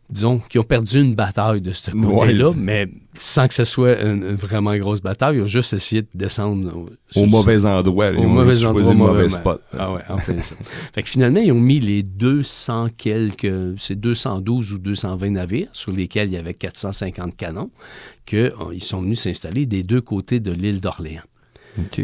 [0.09, 4.35] disons, qu'ils ont perdu une bataille de ce côté-là, mais sans que ce soit une,
[4.35, 5.37] vraiment grosse bataille.
[5.37, 8.11] Ils ont juste essayé de descendre au mauvais endroit.
[8.11, 9.61] Au mauvais endroit, au mauvais spot.
[9.77, 10.55] Ah ouais, enfin ça.
[10.93, 15.91] fait que finalement, ils ont mis les 200 quelques, c'est 212 ou 220 navires sur
[15.91, 17.71] lesquels il y avait 450 canons,
[18.25, 21.21] qu'ils euh, sont venus s'installer des deux côtés de l'île d'Orléans.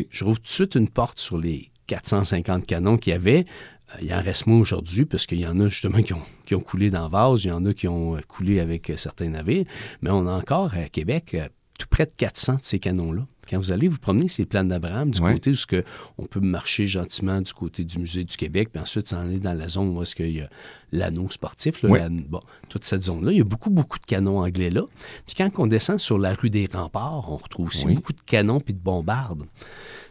[0.09, 3.45] Je rouvre tout de suite une porte sur les 450 canons qu'il y avait.
[3.93, 6.13] Euh, il en reste moins aujourd'hui, parce qu'il y en a justement qui
[6.56, 9.65] ont, coulé dans vase, il y en a qui ont euh, coulé avec certains navires,
[10.01, 11.36] mais on a encore à Québec
[11.79, 13.25] tout près de 400 de ces canons-là.
[13.49, 15.84] Quand vous allez vous promener ces plans d'Abraham, du côté où que
[16.17, 19.53] on peut marcher gentiment du côté du Musée du Québec, puis ensuite s'en aller dans
[19.53, 20.49] la zone où est-ce qu'il y a
[20.91, 24.84] l'anneau sportif, bon, toute cette zone-là, il y a beaucoup, beaucoup de canons anglais là.
[25.25, 28.62] Puis quand on descend sur la rue des Remparts, on retrouve aussi beaucoup de canons
[28.62, 29.43] puis de bombardes.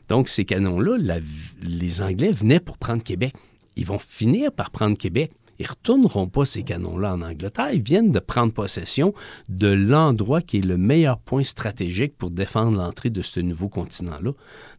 [0.09, 1.18] Donc ces canons-là,
[1.62, 3.35] les Anglais venaient pour prendre Québec.
[3.77, 5.33] Ils vont finir par prendre Québec.
[5.59, 7.73] Ils ne retourneront pas ces canons-là en Angleterre.
[7.73, 9.15] Ils viennent de prendre possession
[9.49, 14.33] de l'endroit qui est le meilleur point stratégique pour défendre l'entrée de ce nouveau continent-là.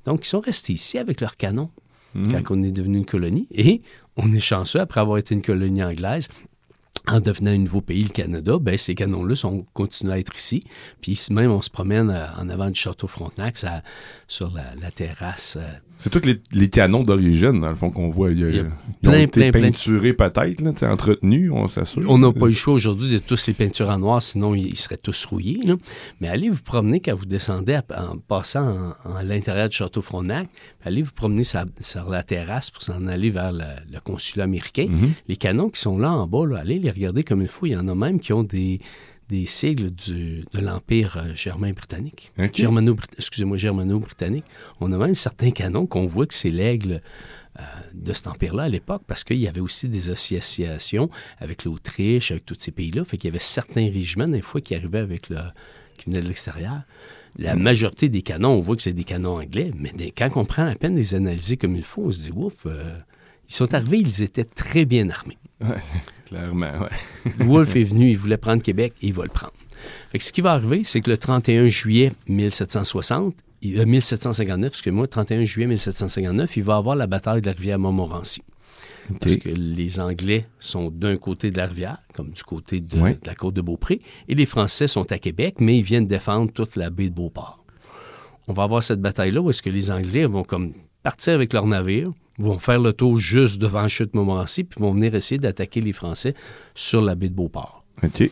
[0.06, 1.70] Donc, ils sont restés ici avec leurs canons
[2.16, 2.32] Mhm.
[2.44, 3.48] quand on est devenu une colonie.
[3.52, 3.82] Et
[4.18, 6.28] on est chanceux, après avoir été une colonie anglaise,
[7.08, 10.64] en devenant un nouveau pays, le Canada, ben, ces canons-là sont continuent à être ici.
[11.02, 13.84] Puis ici même, on se promène euh, en avant du château Frontenac, ça-
[14.28, 15.58] sur la, la terrasse.
[15.60, 15.68] euh,
[16.04, 18.30] C'est tous les, les canons d'origine, dans le fond, qu'on voit.
[18.32, 18.68] Il y a- ont
[19.02, 19.62] plein, été plein, plein.
[19.62, 22.04] peinturés peut-être, entretenus, on s'assure.
[22.10, 24.76] On n'a pas eu le choix aujourd'hui de tous les peintures en noir, sinon ils
[24.76, 25.62] seraient tous rouillés.
[25.64, 25.76] là.
[26.20, 28.68] Mais allez vous promener quand vous descendez à- en passant
[29.06, 30.50] en- en- à l'intérieur du château Frontenac.
[30.84, 34.88] Allez vous promener sur, sur la terrasse pour s'en aller vers le, le consulat américain.
[34.90, 35.12] Mhm.
[35.30, 37.66] Les canons qui sont là en bas, là, allez les regarder comme il faut.
[37.66, 38.82] Il y en a même qui ont des,
[39.30, 42.32] des sigles du- de l'Empire euh, germain-britannique.
[42.64, 44.46] Germano, excusez-moi, germano-britannique.
[44.82, 47.02] On a même certains canons qu'on voit que c'est l'aigle
[47.60, 51.10] euh, de cet empire-là à l'époque, parce qu'il y avait aussi des associations
[51.40, 53.06] avec l'Autriche, avec tous ces pays-là.
[53.06, 55.38] Fait qu'il y avait certains régiments, des fois, qui arrivaient avec le.
[55.98, 56.82] qui venaient de l'extérieur.
[57.40, 60.46] La majorité des canons, on voit que c'est des canons anglais, mais des- quand on
[60.46, 62.96] prend à peine les analyser comme il faut, on se dit, ouf, euh,
[63.50, 65.38] ils sont arrivés, ils étaient très bien armés.
[66.26, 67.32] Clairement, ouais.
[67.46, 69.54] Wolfe est venu, il voulait prendre Québec et il va le prendre.
[70.12, 74.70] Fait que ce qui va arriver, c'est que le 31 juillet 1760, il- euh, 1759,
[74.72, 78.42] excusez-moi, 31 juillet 1759, il va avoir la bataille de la rivière Montmorency.
[79.20, 83.14] Parce que les Anglais sont d'un côté de la rivière, comme du côté de, Ouais.
[83.22, 86.52] de la côte de Beaupré, et les Français sont à Québec, mais ils viennent défendre
[86.54, 87.66] toute la baie de Beauport.
[88.48, 90.72] On va avoir cette bataille-là où est-ce que les Anglais vont comme
[91.04, 94.94] partir avec leurs navires, vont faire le tour juste devant la chute Montmorency, puis vont
[94.94, 96.34] venir essayer d'attaquer les Français
[96.76, 97.84] sur la baie de Beauport.
[98.04, 98.30] OK.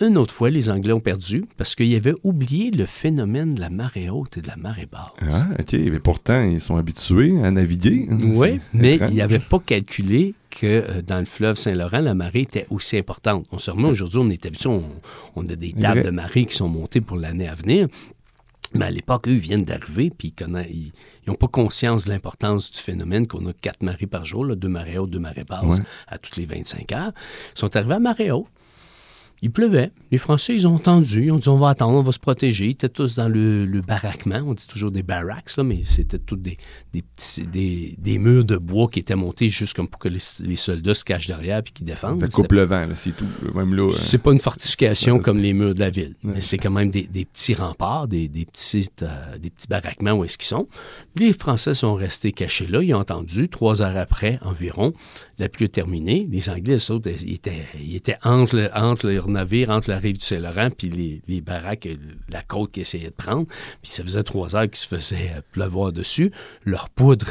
[0.00, 3.68] Une autre fois, les Anglais ont perdu parce qu'ils avaient oublié le phénomène de la
[3.68, 5.10] marée haute et de la marée basse.
[5.28, 5.72] Ah, OK.
[5.72, 8.06] Mais pourtant, ils sont habitués à naviguer.
[8.08, 9.10] Oui, C'est mais étrange.
[9.10, 13.46] ils n'avaient pas calculé que euh, dans le fleuve Saint-Laurent, la marée était aussi importante.
[13.50, 14.84] On se remet aujourd'hui, on est habitué, on,
[15.34, 17.88] on a des tables de marée qui sont montées pour l'année à venir.
[18.74, 20.92] Mais à l'époque, eux, ils viennent d'arriver, puis ils
[21.26, 24.68] n'ont pas conscience de l'importance du phénomène qu'on a quatre marées par jour, là, deux
[24.68, 25.84] marées hautes, deux marées basses, Ouais.
[26.06, 27.12] à toutes les 25 heures.
[27.54, 28.46] Ils sont arrivés à marée haute.
[29.42, 29.92] Il pleuvait.
[30.10, 31.26] Les Français, ils ont entendu.
[31.26, 32.66] Ils ont dit on va attendre, on va se protéger.
[32.66, 34.42] Ils étaient tous dans le, le baraquement.
[34.46, 36.56] On dit toujours des barracks, là, mais c'était tous des,
[36.92, 40.18] des, petits, des, des murs de bois qui étaient montés juste comme pour que les,
[40.44, 42.20] les soldats se cachent derrière puis qu'ils défendent.
[42.20, 43.26] Ça coupe le vent, c'est tout.
[43.54, 43.82] Même là.
[43.88, 46.70] euh, c'est pas une fortification Ouais, comme les murs de la ville, mais c'est quand
[46.70, 50.68] même des, des petits remparts, des, petites, euh, des petits baraquements où est-ce qu'ils sont.
[51.16, 52.82] Les Français sont restés cachés là.
[52.82, 54.92] Ils ont entendu, trois heures après environ,
[55.38, 56.26] la pluie est terminée.
[56.30, 60.70] Les Anglais, ils étaient, ils étaient entre, entre leur navire, entre la rive du Saint-Laurent,
[60.70, 61.96] puis les, les baraques, euh,
[62.30, 63.46] la côte qu'ils essayaient de prendre.
[63.82, 66.30] Puis ça faisait trois heures qu'ils se faisaient euh, pleuvoir dessus.
[66.64, 67.26] Leur poudre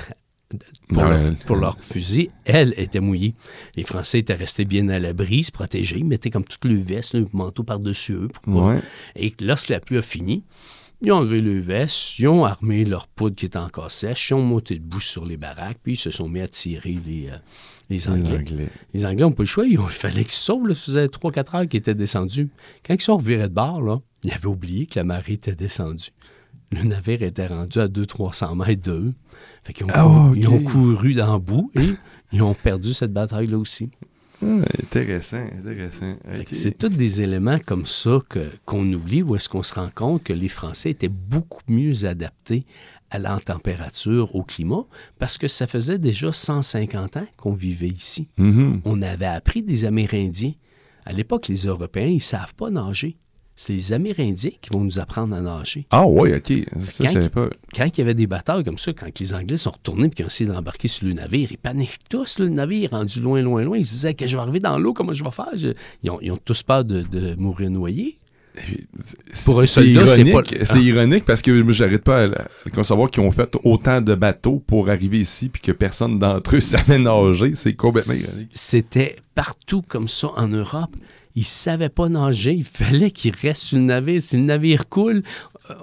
[0.87, 1.09] pour, Ouais.
[1.09, 3.33] leur, pour leur fusil, elle était mouillée.
[3.75, 7.13] Les Français étaient restés bien à l'abri, se protéger, ils mettaient comme toutes les vestes,
[7.15, 8.27] le manteau par-dessus eux.
[8.43, 8.79] Pour Ouais.
[9.17, 10.43] Et lorsque la pluie a fini,
[11.01, 14.35] ils ont enlevé le veste, ils ont armé leur poudre qui était encore sèche, ils
[14.35, 17.35] ont monté debout sur les baraques, puis ils se sont mis à tirer les, euh,
[17.89, 18.69] les Les Anglais.
[18.93, 20.67] Les Anglais n'ont pas le choix, il fallait qu'ils sauvent.
[20.67, 22.49] Là, ça faisait 3-4 heures qu'ils étaient descendus.
[22.85, 26.09] Quand ils sont revirés de bord, là, ils avaient oublié que la marée était descendue.
[26.71, 29.13] Le navire était rendu à 200-300 mètres d'eux.
[29.63, 31.93] Fait qu'ils ont, Ah, ils ont couru dans le bout et
[32.33, 33.89] ils ont perdu cette bataille-là aussi.
[34.41, 36.15] Intéressant, intéressant.
[36.51, 38.19] C'est tous des éléments comme ça
[38.65, 42.65] qu'on oublie où est-ce qu'on se rend compte que les Français étaient beaucoup mieux adaptés
[43.09, 44.85] à la température, au climat,
[45.19, 48.27] parce que ça faisait déjà 150 ans qu'on vivait ici.
[48.37, 48.81] Mhm.
[48.85, 50.53] On avait appris des Amérindiens.
[51.05, 53.15] À l'époque, les Européens, ils ne savent pas nager.
[53.59, 55.87] C'est les Amérindiens qui vont nous apprendre à nager.
[55.89, 56.53] Ah, ouais, OK.
[56.83, 57.49] Ça, Quand pas.
[57.87, 60.27] Il y avait des batailles comme ça, quand les Anglais sont retournés et qu'ils ont
[60.27, 62.37] essayé d'embarquer sur le navire, ils paniquent tous.
[62.37, 63.77] le navire rendu loin, loin, loin.
[63.77, 65.49] Ils se disaient que je vais arriver dans l'eau, comment je vais faire?
[65.55, 68.19] Je- Ils, ont, ils ont tous peur de, de mourir noyés.
[69.45, 72.69] Pour un C'est soldat, c'est ironique, pas- c'est ironique parce que j'arrête pas à, à
[72.73, 76.59] concevoir qu'ils ont fait autant de bateaux pour arriver ici puis que personne d'entre eux
[76.61, 77.53] savait nager.
[77.55, 78.49] C'est complètement ironique.
[78.53, 80.95] C'était partout comme ça en Europe.
[81.35, 82.53] Ils ne savaient pas nager.
[82.53, 84.19] Il fallait qu'ils restent sur le navire.
[84.21, 85.21] Si le navire coule,
[85.69, 85.73] euh,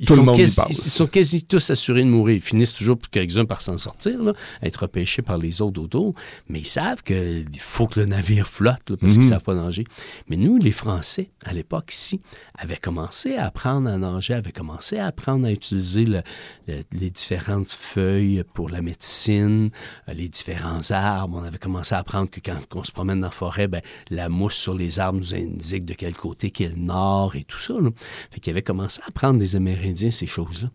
[0.00, 0.86] ils, Tout le sont monde quasi, passe.
[0.86, 2.36] ils sont quasi tous assurés de mourir.
[2.36, 4.32] Ils finissent toujours quelques-uns par s'en sortir, là,
[4.62, 6.14] être repêchés par les autres autour.
[6.48, 9.28] Mais ils savent qu'il faut que le navire flotte là, parce qu'ils Mhm.
[9.28, 9.84] ne savent pas nager.
[10.28, 12.20] Mais nous, les Français, à l'époque ici,
[12.56, 16.22] avaient commencé à apprendre à nager, avaient commencé à apprendre à utiliser le-
[16.66, 19.70] le- les différentes feuilles pour la médecine,
[20.08, 21.38] euh, les différents arbres.
[21.40, 24.28] On avait commencé à apprendre que quand on se promène dans la forêt, ben, la
[24.30, 27.74] mousse sur les arbres nous indique de quel côté qu'est le nord et tout ça.
[27.74, 27.90] Là.
[28.30, 30.70] Fait qu'ils avaient commencé à apprendre des Amérindiens ces choses-là.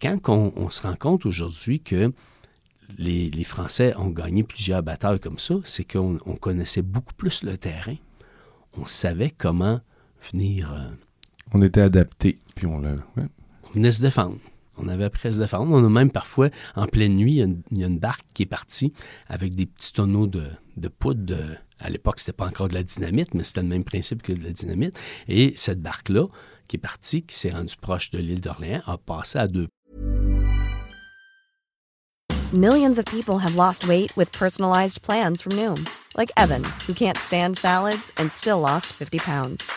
[0.00, 2.12] Quand on, on se rend compte aujourd'hui que
[2.98, 7.42] les, les Français ont gagné plusieurs batailles comme ça, c'est qu'on on connaissait beaucoup plus
[7.42, 7.96] le terrain.
[8.78, 9.80] On savait comment
[10.32, 10.72] venir...
[10.72, 10.88] euh,
[11.52, 12.94] On était adaptés, puis on l'a.
[13.16, 13.26] ouais.
[13.64, 14.38] on venait se défendre.
[14.78, 15.72] On avait appris à se défendre.
[15.72, 17.98] On a même parfois, en pleine nuit, il y a une, il y a une
[17.98, 18.92] barque qui est partie
[19.26, 20.44] avec des petits tonneaux de,
[20.76, 21.24] de poudre.
[21.24, 24.32] de- à l'époque, c'était pas encore de la dynamite, mais c'était le même principe que
[24.32, 24.94] de la dynamite.
[25.28, 26.26] Et cette barque-là,
[26.66, 29.68] qui est partie, qui s'est rendue proche de l'île d'Orléans, a passé à deux
[32.52, 35.84] Millions of people have lost weight with personalized plans from Noom,
[36.16, 39.68] like Evan, who can't stand salads and still lost 50 pounds.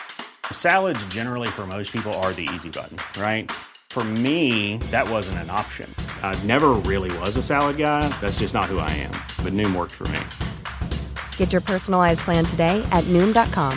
[0.52, 3.50] Salads, generally, for most people, are the easy button, right?
[3.90, 5.92] For me, that wasn't an option.
[6.22, 8.08] I never really was a salad guy.
[8.20, 9.10] That's just not who I am.
[9.42, 10.20] But Noom worked for me.
[11.38, 13.76] Get your personalized plan today at Noom.com.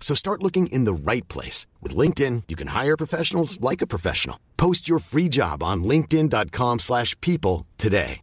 [0.00, 1.68] So start looking in the right place.
[1.80, 4.36] With LinkedIn, you can hire professionals like a professional.
[4.56, 8.22] Post your free job on linkedin.com/people today.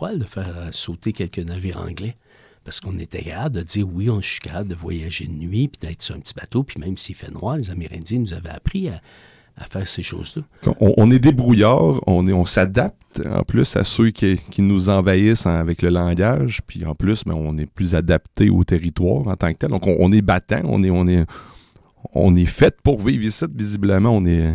[0.00, 2.16] poil de faire euh, sauter quelques navires anglais.
[2.64, 5.78] Parce qu'on était capable de dire oui, on, suis capable de voyager de nuit, puis
[5.86, 8.88] d'être sur un petit bateau, puis même s'il fait noir, les Amérindiens nous avaient appris
[8.88, 9.02] à,
[9.56, 10.42] à faire ces choses-là.
[10.80, 14.88] On, on est débrouillard, on, est, on s'adapte en plus à ceux qui, qui nous
[14.90, 19.26] envahissent en- avec le langage, puis en plus, ben, on est plus adapté au territoire
[19.28, 19.70] en tant que tel.
[19.70, 21.24] Donc, on, on est battant, on est, on est,
[22.14, 23.44] on est fait pour vivre ici.
[23.54, 24.48] Visiblement, on est,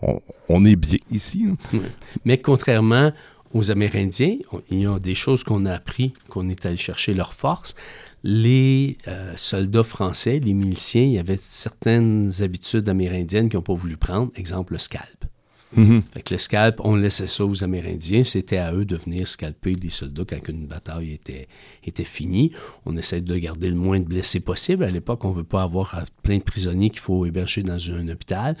[0.00, 1.46] on, on est bien ici.
[1.48, 1.78] hein.
[2.24, 3.12] Mais contrairement
[3.54, 4.36] aux Amérindiens,
[4.70, 7.74] il y a des choses qu'on a appris, qu'on est allé chercher leur force.
[8.24, 13.74] Les euh, soldats français, les miliciens, il y avait certaines habitudes amérindiennes qu'ils n'ont pas
[13.74, 14.30] voulu prendre.
[14.36, 15.24] Exemple, le scalp.
[15.74, 16.02] Mhm.
[16.12, 18.24] Fait que on laissait ça aux Amérindiens.
[18.24, 21.48] C'était à eux de venir scalper les soldats quand une bataille était,
[21.84, 22.52] était finie.
[22.84, 24.84] On essaie de garder le moins de blessés possible.
[24.84, 28.08] À l'époque, on ne veut pas avoir plein de prisonniers qu'il faut héberger dans un
[28.08, 28.56] hôpital.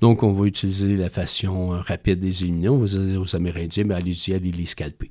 [0.00, 2.68] Donc, on va utiliser la façon euh, rapide des éliminer.
[2.68, 5.10] On va dire aux Amérindiens, ben, allez-y, allez les scalper.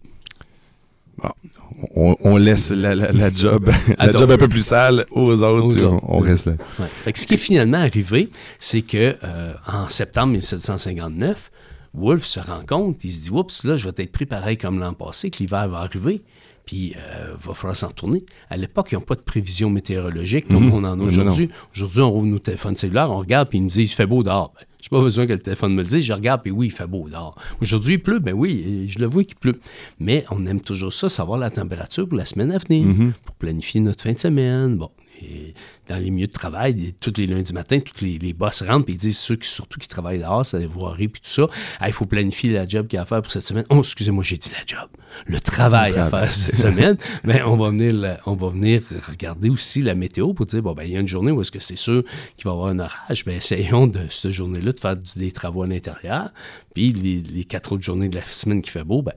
[1.95, 5.83] On, on laisse la, la- la job, la job un peu plus sale aux autres.
[5.85, 6.53] Aux on- reste là.
[6.79, 6.85] Ouais.
[7.03, 11.51] Fait que ce qui est finalement arrivé, c'est que euh, en septembre 1759,
[11.93, 14.79] Wolfe se rend compte, il se dit Oups, là, je vais être pris pareil comme
[14.79, 16.21] l'an passé, que l'hiver va arriver,
[16.65, 18.23] puis euh, va falloir s'en retourner.
[18.49, 20.73] À l'époque, ils n'ont pas de prévision météorologique comme Mhm.
[20.73, 21.49] on en a aujourd'hui.
[21.73, 24.23] Aujourd'hui, on rouvre nos téléphones cellulaires, on regarde, puis ils nous disent Il fait beau
[24.23, 24.53] dehors.
[24.55, 26.71] Ben, j'ai pas besoin que le téléphone me le dise, je regarde, puis oui, il
[26.71, 27.33] fait beau dehors.
[27.59, 29.59] Aujourd'hui, il pleut, ben oui, je le vois qu'il pleut.
[29.99, 32.85] Mais on aime toujours ça, savoir la température pour la semaine à venir,
[33.23, 34.77] pour planifier notre fin de semaine.
[34.77, 34.91] Bon.
[35.23, 35.55] Et
[35.87, 38.93] dans les milieux de travail, tous les lundis matins, tous les, les boss rentrent et
[38.93, 41.47] ils disent ceux qui, surtout qui travaillent dehors, ça les voiries puis tout ça.
[41.79, 43.65] Ah, il faut planifier la job qu'il y a à faire pour cette semaine.
[43.69, 44.89] Oh, excusez-moi, j'ai dit la job.
[45.27, 46.97] Le travail Le à faire cette semaine.
[47.23, 50.73] Mais on va venir la- on va venir regarder aussi la météo pour dire bon
[50.73, 52.03] ben il y a une journée où est-ce que c'est sûr
[52.35, 53.23] qu'il va y avoir un orage.
[53.25, 56.31] Ben essayons de cette journée-là de faire des travaux à l'intérieur.
[56.73, 59.13] Puis les, les quatre autres journées de la semaine qui fait beau, ben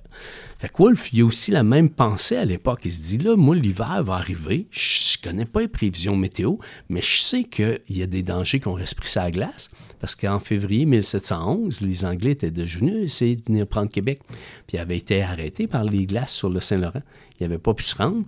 [0.61, 2.81] fait que Wolf, il y a aussi la même pensée à l'époque.
[2.85, 4.67] Il se dit là, moi, l'hiver va arriver.
[4.71, 6.57] Je ne connais pas les prévisions météo,
[6.89, 9.71] mais je sais qu'il y a des dangers qu'on reste pris la glace.
[10.01, 14.21] Parce qu'en février 1711, les Anglais étaient déjà venus essayer de venir prendre Québec.
[14.67, 17.03] Puis ils avaient été arrêtés par les glaces sur le Saint-Laurent.
[17.41, 18.23] Ils n'avaient pas pu se rendre.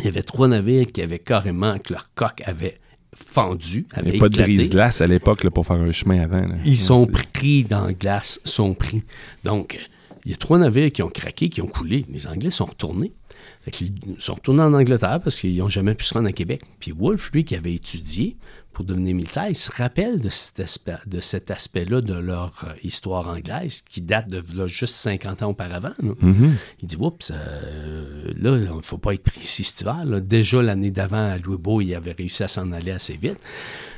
[0.00, 2.78] Il y avait trois navires qui avaient carrément, que leur coque avait
[3.14, 4.54] fendu, Il avait n'y a pas de éclaté.
[4.54, 6.46] brise-glace à l'époque pour faire un chemin avant.
[6.46, 6.56] là.
[6.64, 9.02] Ils sont pris dans la glace, sont pris.
[9.44, 9.78] Donc,
[10.24, 12.06] il y a trois navires qui ont craqué, qui ont coulé.
[12.10, 13.12] Les Anglais sont retournés.
[13.62, 16.62] Fait qu'ils sont retournés en Angleterre parce qu'ils n'ont jamais pu se rendre à Québec.
[16.80, 18.36] Puis Wolfe, lui, qui avait étudié
[18.72, 22.72] pour devenir militaire, il se rappelle de cet, aspect, de cet aspect-là de leur euh,
[22.82, 25.92] histoire anglaise qui date de là, juste 50 ans auparavant.
[26.02, 26.12] là.
[26.80, 30.04] Il dit, oups, euh, là, il ne faut pas être ici cet hiver.
[30.06, 30.20] là.
[30.20, 33.38] Déjà, l'année d'avant, à Louisbourg, il avait réussi à s'en aller assez vite.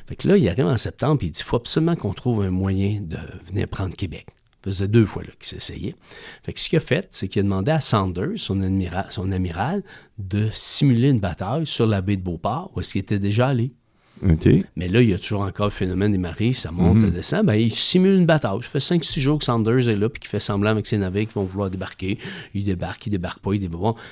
[0.06, 2.42] Fait que là, il arrive en septembre, puis il dit, il faut absolument qu'on trouve
[2.42, 4.26] un moyen de venir prendre Québec.
[4.64, 5.94] Faisait deux fois qu'il s'essayait.
[6.42, 9.30] Fait que ce qu'il a fait, c'est qu'il a demandé à Sanders, son, admira- son
[9.30, 9.82] amiral,
[10.18, 13.72] de simuler une bataille sur la baie de Beauport, où est-ce qu'il était déjà allé.
[14.76, 17.44] Mais là, il y a toujours encore le phénomène des marées, ça monte, ça descend.
[17.44, 18.62] Ben, il simule une bataille.
[18.62, 21.26] Ça fait 5-6 jours que Sanders est là, puis qu'il fait semblant avec ses navires
[21.28, 22.18] qui vont vouloir débarquer.
[22.54, 24.02] Il débarque, il débarque pas, il débarque pas.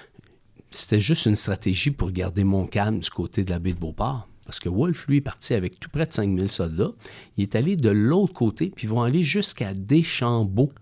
[0.71, 4.29] C'était juste une stratégie pour garder Montcalm du côté de la baie de Beauport.
[4.47, 6.93] Parce que Wolfe, lui, est parti avec tout près de 5000 soldats.
[7.37, 10.73] Il est allé de l'autre côté, puis ils vont aller jusqu'à Deschambault.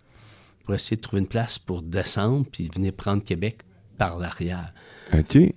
[0.65, 3.59] pour essayer de trouver une place pour descendre puis venir prendre Québec
[3.99, 4.73] par l'arrière.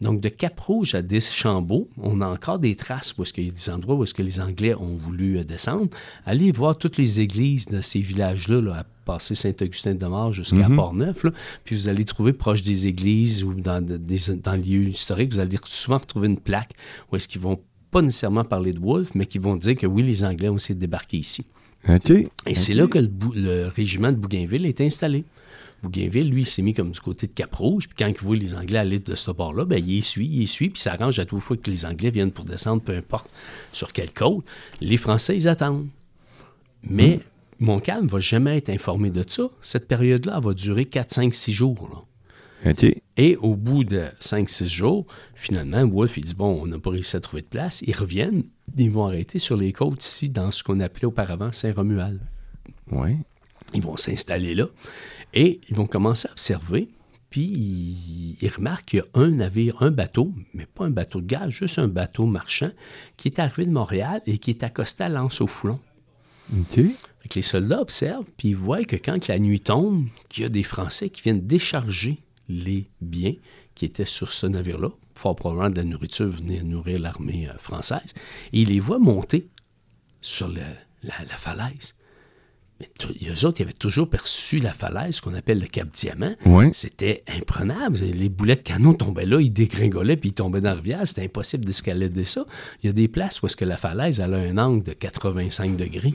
[0.02, 3.52] Donc, de Cap-Rouge à Deschambault, on a encore des traces où est-ce qu'il y a
[3.52, 5.88] des endroits où est-ce que les Anglais ont voulu euh, descendre.
[6.26, 11.32] Allez voir toutes les églises de ces villages-là, là, à passer Saint-Augustin-de-Mar jusqu'à Port-Neuf, là,
[11.64, 15.32] puis vous allez trouver proche des églises ou dans, de- des, dans les lieux historiques,
[15.34, 16.72] vous allez souvent retrouver une plaque
[17.12, 17.60] où est-ce qu'ils vont
[17.94, 20.76] pas nécessairement parler de Wolfe, mais qui vont dire que oui, les Anglais ont essayé
[20.76, 21.46] de débarquer ici.
[21.88, 22.10] OK.
[22.10, 25.24] Et c'est là que le, régiment de Bougainville est installé.
[25.84, 28.56] Bougainville, lui, il s'est mis comme du côté de Cap-Rouge, puis quand il voit les
[28.56, 31.42] Anglais aller de ce bord-là, ben, il essuie, il essuie, puis ça arrange à toute
[31.42, 33.30] fois que les Anglais viennent pour descendre, peu importe
[33.74, 34.46] sur quelle côte.
[34.80, 35.88] Les Français, ils attendent.
[36.90, 37.20] Mais
[37.60, 39.50] Montcalm ne va jamais être informé de ça.
[39.62, 41.90] Cette période-là, va durer 4, 5, 6 jours.
[41.92, 42.72] là.
[43.16, 47.16] Et au bout de 5-6 jours, finalement, Wolfe, il dit Bon, on n'a pas réussi
[47.16, 47.84] à trouver de place.
[47.86, 48.44] Ils reviennent.
[48.78, 52.20] Ils vont arrêter sur les côtes ici, dans ce qu'on appelait auparavant Saint-Romuald.
[52.92, 53.18] Ouais.
[53.74, 54.68] Ils vont s'installer là
[55.34, 56.90] et ils vont commencer à observer.
[57.30, 61.22] Puis ils, ils remarquent qu'il y a un navire, un bateau, mais pas un bateau
[61.22, 62.70] de gaz, juste un bateau marchand
[63.18, 65.80] qui est arrivé de Montréal et qui est accosté à l'anse au foulon.
[66.52, 66.76] OK.
[66.76, 70.46] Fait que les soldats observent, puis ils voient que quand la nuit tombe, qu'il y
[70.46, 73.34] a des Français qui viennent décharger les biens
[73.76, 78.14] qui étaient sur ce navire-là, fort probablement de la nourriture venir nourrir l'armée euh, française,
[78.52, 79.48] et ils les voient monter
[80.22, 80.62] sur la,
[81.04, 81.96] la falaise.
[82.80, 82.90] Mais
[83.30, 86.36] eux autres, ils avaient toujours perçu la falaise qu'on appelle le Cap Diamant.
[86.74, 87.98] C'était imprenable.
[88.00, 91.08] Les boulets de canon tombaient là, ils dégringolaient, puis ils tombaient dans la rivière.
[91.08, 92.46] C'était impossible d'escalader ça.
[92.82, 94.92] Il y a des places où est-ce que la falaise elle a un angle de
[94.94, 96.12] 85 degrés.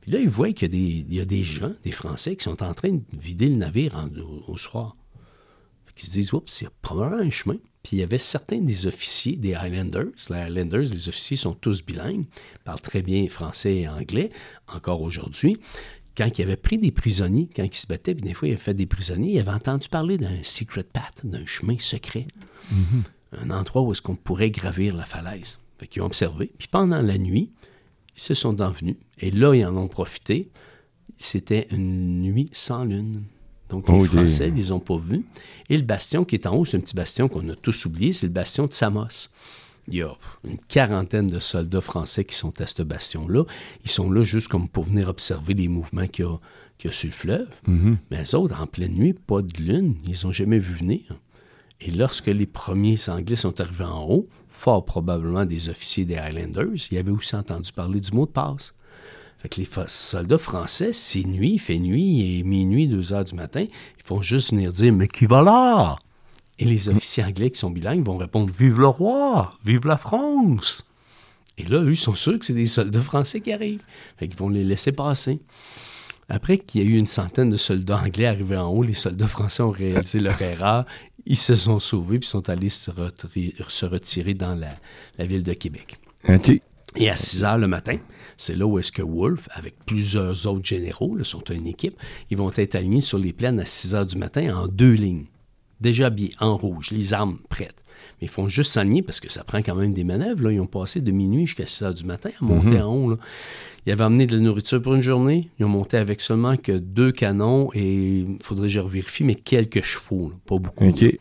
[0.00, 2.34] Puis là, ils voient qu'il y, a des- il y a des gens, des Français,
[2.36, 4.96] qui sont en train de vider le navire en- au, au soir.
[5.94, 7.56] Qu'ils se disent, oups, il y a probablement un chemin.
[7.82, 10.06] Puis il y avait certains des officiers des Highlanders.
[10.30, 12.24] Les Highlanders, les officiers sont tous bilingues,
[12.64, 14.30] parlent très bien français et anglais,
[14.68, 15.58] encore aujourd'hui.
[16.16, 18.60] Quand ils avaient pris des prisonniers, quand ils se battaient, puis des fois, ils avaient
[18.60, 22.26] fait des prisonniers, ils avaient entendu parler d'un secret path, d'un chemin secret.
[23.38, 25.58] Un endroit où est-ce qu'on pourrait gravir la falaise.
[25.78, 26.52] Fait qu'ils ont observé.
[26.56, 27.50] Puis pendant la nuit,
[28.16, 28.96] ils se sont envenus.
[29.18, 30.50] Et là, ils en ont profité.
[31.18, 33.24] C'était une nuit sans lune.
[33.74, 35.24] Donc, les Oh, Français, ils les ont pas vus.
[35.70, 38.12] Et le bastion qui est en haut, c'est un petit bastion qu'on a tous oublié,
[38.12, 39.28] c'est le bastion de Samos.
[39.88, 40.12] Il y a
[40.44, 43.44] une quarantaine de soldats français qui sont à ce bastion-là.
[43.84, 46.38] Ils sont là juste comme pour venir observer les mouvements qu'il y a,
[46.78, 47.60] qu'il y a sur le fleuve.
[48.10, 51.00] Mais les autres, en pleine nuit, pas de lune, ils n'ont jamais vu venir.
[51.82, 56.68] Et lorsque les premiers Anglais sont arrivés en haut, fort probablement des officiers des Highlanders,
[56.90, 58.74] ils avaient aussi entendu parler du mot de passe.
[59.44, 63.34] Fait que les soldats français, c'est nuit, il fait nuit, et minuit, deux heures du
[63.34, 65.96] matin, ils font juste venir dire Mais qui va là
[66.58, 70.88] Et les officiers anglais qui sont bilingues vont répondre Vive le roi Vive la France
[71.58, 73.82] Et là, eux, ils sont sûrs que c'est des soldats français qui arrivent.
[74.16, 75.40] Fait qu'ils vont les laisser passer.
[76.30, 79.28] Après qu'il y a eu une centaine de soldats anglais arrivés en haut, les soldats
[79.28, 80.86] français ont réalisé leur erreur.
[81.26, 84.74] Ils se sont sauvés puis sont allés se, retirer dans la,
[85.18, 85.98] la ville de Québec.
[86.96, 87.98] Et à 6 heures le matin,
[88.36, 91.98] c'est là où est-ce que Wolfe, avec plusieurs autres généraux, là, sont une équipe,
[92.30, 95.26] ils vont être alignés sur les plaines à 6 heures du matin en deux lignes.
[95.80, 97.83] Déjà habillés, en rouge, les armes prêtes.
[98.20, 100.44] Mais ils font juste s'aligner parce que ça prend quand même des manœuvres.
[100.44, 100.52] Là.
[100.52, 103.10] Ils ont passé de minuit jusqu'à 6 heures du matin à monter en haut.
[103.10, 103.16] là.
[103.86, 105.50] Ils avaient amené de la nourriture pour une journée.
[105.58, 109.34] Ils ont monté avec seulement que deux canons et, il faudrait que je revérifie, mais
[109.34, 110.86] quelques chevaux, là, pas beaucoup.
[110.86, 110.98] OK.
[111.00, 111.18] Fait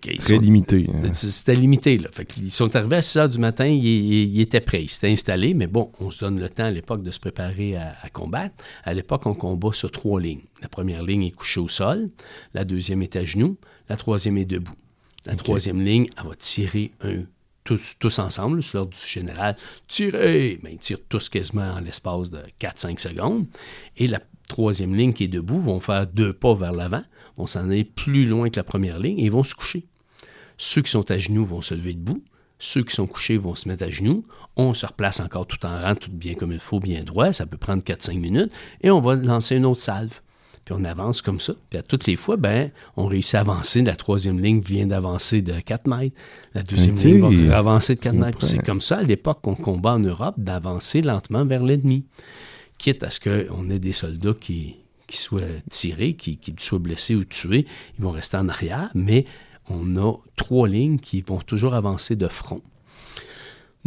[0.00, 0.88] qu'ils Très sont- limité.
[0.90, 1.12] hein.
[1.12, 1.98] c'était limité.
[1.98, 2.08] Là.
[2.10, 4.88] Fait qu'ils sont arrivés à 6 heures du matin, ils, ils- ils étaient prêts, ils
[4.88, 7.94] s'étaient installés, mais bon, on se donne le temps à l'époque de se préparer à,
[8.00, 8.54] à combattre.
[8.84, 10.40] À l'époque, on combat sur trois lignes.
[10.62, 12.08] La première ligne est couchée au sol,
[12.54, 13.58] la deuxième est à genoux,
[13.90, 14.72] la troisième est debout.
[15.26, 17.22] La troisième ligne, elle va tirer un,
[17.64, 19.56] tous, tous ensemble, sur l'ordre du général,
[19.88, 20.58] tirez!
[20.62, 23.46] Mais ils tirent tous quasiment en l'espace de 4-5 secondes.
[23.96, 27.04] Et la troisième ligne qui est debout vont faire deux pas vers l'avant,
[27.36, 29.86] vont s'en aller plus loin que la première ligne et ils vont se coucher.
[30.56, 32.22] Ceux qui sont à genoux vont se lever debout.
[32.58, 34.24] Ceux qui sont couchés vont se mettre à genoux.
[34.56, 37.32] On se replace encore tout en rang, tout bien comme il faut, bien droit.
[37.32, 38.52] Ça peut prendre 4-5 minutes.
[38.80, 40.20] Et on va lancer une autre salve.
[40.68, 41.54] Puis on avance comme ça.
[41.70, 43.80] Puis à toutes les fois, ben, on réussit à avancer.
[43.80, 46.14] La troisième ligne vient d'avancer de 4 mètres.
[46.52, 48.42] La deuxième ligne va avancer de 4 mètres.
[48.42, 52.04] C'est comme ça, à l'époque qu'on combat en Europe, d'avancer lentement vers l'ennemi.
[52.76, 54.76] Quitte à ce qu'on ait des soldats qui,
[55.06, 57.64] qui soient tirés, qui, qui soient blessés ou tués,
[57.98, 59.24] ils vont rester en arrière, mais
[59.70, 62.60] on a trois lignes qui vont toujours avancer de front.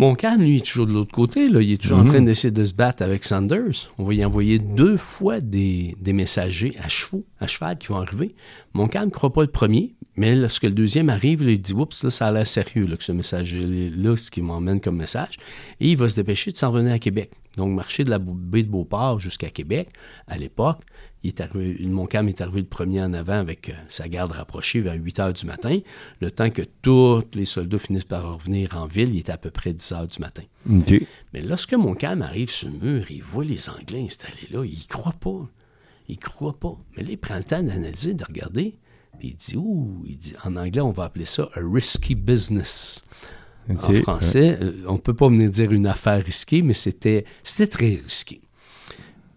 [0.01, 1.47] Montcalm, lui, est toujours de l'autre côté.
[1.47, 1.61] Là.
[1.61, 3.93] Il est toujours en train d'essayer de se battre avec Sanders.
[3.99, 7.97] On va y envoyer deux fois des, des messagers à chevaux, à cheval qui vont
[7.97, 8.33] arriver.
[8.73, 9.93] Montcalm ne croit pas le premier.
[10.15, 12.97] Mais lorsque le deuxième arrive, là, il dit Oups, là, ça a l'air sérieux, là,
[12.97, 15.37] que ce message-là, ce qui m'emmène comme message.
[15.79, 17.29] Et il va se dépêcher de s'en revenir à Québec.
[17.55, 19.89] Donc, marcher de la baie de Beauport jusqu'à Québec,
[20.25, 20.79] à l'époque,
[21.23, 24.81] il est arrivé, Montcalm est arrivé le premier en avant avec euh, sa garde rapprochée
[24.81, 25.79] vers 8 heures du matin.
[26.19, 29.51] Le temps que tous les soldats finissent par revenir en ville, il était à peu
[29.51, 30.43] près 10 heures du matin.
[31.33, 35.13] Mais lorsque Montcalm arrive sur le mur, il voit les Anglais installés là, il croit
[35.19, 35.47] pas.
[36.07, 36.75] Il croit pas.
[36.97, 38.77] Mais là, il prend le temps d'analyser, de regarder.
[39.19, 43.05] Puis il dit, ouh, il dit, en anglais, on va appeler ça a risky business.
[43.69, 47.67] En français, euh, on ne peut pas venir dire une affaire risquée, mais c'était, c'était
[47.67, 48.41] très risqué.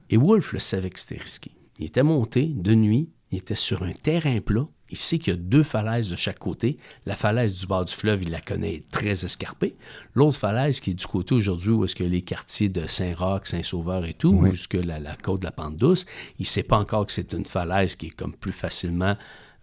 [0.09, 1.51] Et Wolfe le savait que c'était risqué.
[1.79, 4.67] Il était monté de nuit, il était sur un terrain plat.
[4.91, 6.77] Il sait qu'il y a deux falaises de chaque côté.
[7.07, 9.75] La falaise du bord du fleuve, il la connaît très escarpée.
[10.15, 14.05] L'autre falaise qui est du côté aujourd'hui où est-ce que les quartiers de Saint-Roch, Saint-Sauveur
[14.05, 14.51] et tout, Oui.
[14.51, 16.05] où est-ce que la, la côte de la Pente Douce,
[16.39, 19.17] il ne sait pas encore que c'est une falaise qui est comme plus facilement,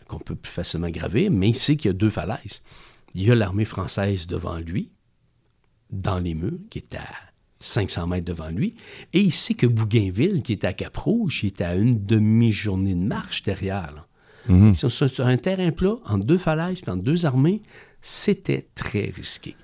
[0.07, 2.63] qu'on peut plus facilement gravir, mais il sait qu'il y a deux falaises.
[3.13, 4.91] Il y a l'armée française devant lui,
[5.91, 7.05] dans les murs, qui est à
[7.61, 8.75] 500 mètres devant lui,
[9.13, 13.43] et il sait que Bougainville, qui est à Cap-Rouge, est à une demi-journée de marche
[13.43, 14.07] derrière.
[14.73, 17.61] sont sur sur un terrain plat, entre deux falaises, puis entre deux armées,
[18.01, 19.55] c'était très risqué.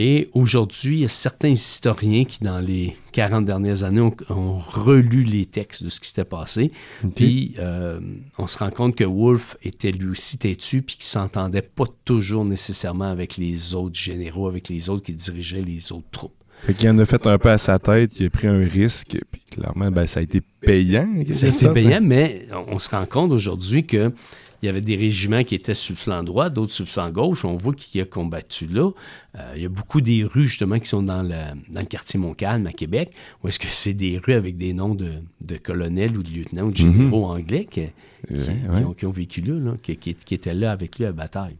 [0.00, 4.58] Et aujourd'hui, il y a certains historiens qui, dans les 40 dernières années, ont, ont
[4.58, 6.70] relu les textes de ce qui s'était passé.
[7.16, 7.98] Puis, euh,
[8.38, 12.44] on se rend compte que Wolfe était lui aussi têtu, puis qu'il s'entendait pas toujours
[12.44, 16.37] nécessairement avec les autres généraux, avec les autres qui dirigeaient les autres troupes.
[16.64, 19.16] Fait qu'il en a fait un peu à sa tête, il a pris un risque,
[19.30, 21.08] puis clairement, ben, ça a été payant.
[21.08, 22.00] en quelque C'était sorte, payant, hein.
[22.02, 24.12] mais on se rend compte aujourd'hui que
[24.60, 27.10] il y avait des régiments qui étaient sur le flanc droit, d'autres sur le flanc
[27.12, 27.44] gauche.
[27.44, 28.90] On voit qui a combattu là.
[29.38, 32.18] Euh, il y a beaucoup des rues, justement, qui sont dans le, dans le quartier
[32.18, 33.12] Montcalm, à Québec,
[33.44, 36.64] où est-ce que c'est des rues avec des noms de, de colonels ou de lieutenants
[36.64, 37.88] ou de généraux anglais qui, qui-
[38.30, 38.84] Ouais, qui ouais.
[38.84, 39.92] ont, qui ont vécu là, là, qui,
[40.34, 41.54] étaient là avec lui à la bataille.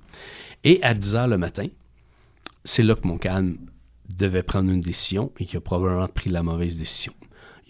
[0.65, 1.67] Et à 10 heures le matin,
[2.65, 3.59] c'est là que Montcalm
[4.17, 7.13] devait prendre une décision et qu'il a probablement pris la mauvaise décision.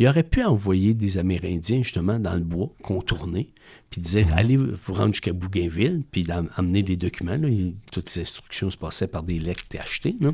[0.00, 3.52] Il aurait pu envoyer des Amérindiens, justement, dans le bois, contourner,
[3.90, 6.24] puis dire allez vous rendre jusqu'à Bougainville, puis
[6.54, 7.36] amener les documents.
[7.36, 7.48] là.
[7.90, 10.30] Toutes les instructions se passaient par des lettres achetées, là.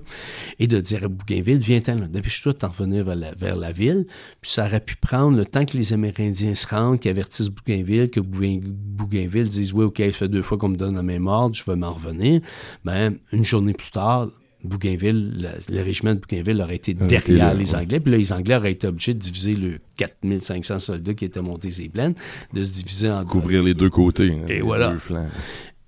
[0.58, 3.72] et de dire à Bougainville viens-t'en, là, dépêche-toi de t'en revenir vers la, vers la
[3.72, 4.06] ville.
[4.42, 8.10] Puis ça aurait pu prendre le temps que les Amérindiens se rendent, qu'ils avertissent Bougainville,
[8.10, 11.26] que Bougain- Bougainville dise oui, OK, ça fait deux fois qu'on me donne la même
[11.26, 12.42] ordre, je vais m'en revenir.
[12.84, 14.28] Ben, une journée plus tard,
[14.64, 15.32] Bougainville,
[15.68, 17.80] le, le régiment de Bougainville aurait été derrière là, les ouais.
[17.80, 18.00] Anglais.
[18.00, 21.70] Puis là, les Anglais auraient été obligés de diviser le 4500 soldats qui étaient montés
[21.70, 22.14] ces plaines,
[22.52, 23.28] de se diviser en deux.
[23.28, 24.32] Couvrir les deux côtés.
[24.32, 24.90] hein, Et les voilà.
[24.92, 25.28] deux flancs.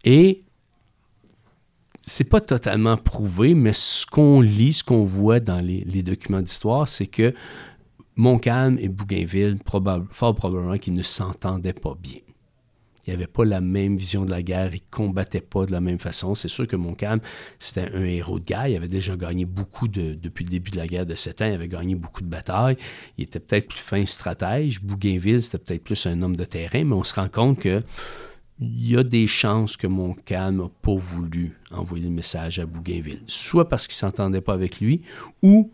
[0.05, 0.43] Et
[2.01, 6.43] c'est pas totalement prouvé, mais ce qu'on lit, ce qu'on voit dans les, les documents
[6.43, 7.33] d'histoire, c'est que
[8.15, 12.21] Montcalm et Bougainville, probable- fort probablement qu'ils ne s'entendaient pas bien.
[13.07, 15.73] Il n'y avait pas la même vision de la guerre, ils ne combattaient pas de
[15.73, 16.35] la même façon.
[16.35, 17.21] C'est sûr que Montcalm,
[17.59, 18.69] c'était un héros de guerre.
[18.69, 21.47] Il avait déjà gagné beaucoup de, depuis le début de la guerre de Sept ans,
[21.47, 22.77] il avait gagné beaucoup de batailles.
[23.17, 24.81] Il était peut-être plus fin stratège.
[24.83, 27.83] Bougainville, c'était peut-être plus un homme de terrain, mais on se rend compte que
[28.59, 33.21] il y a des chances que Montcalm n'a pas voulu envoyer le message à Bougainville.
[33.27, 35.03] Soit parce qu'il ne s'entendait pas avec lui,
[35.43, 35.71] ou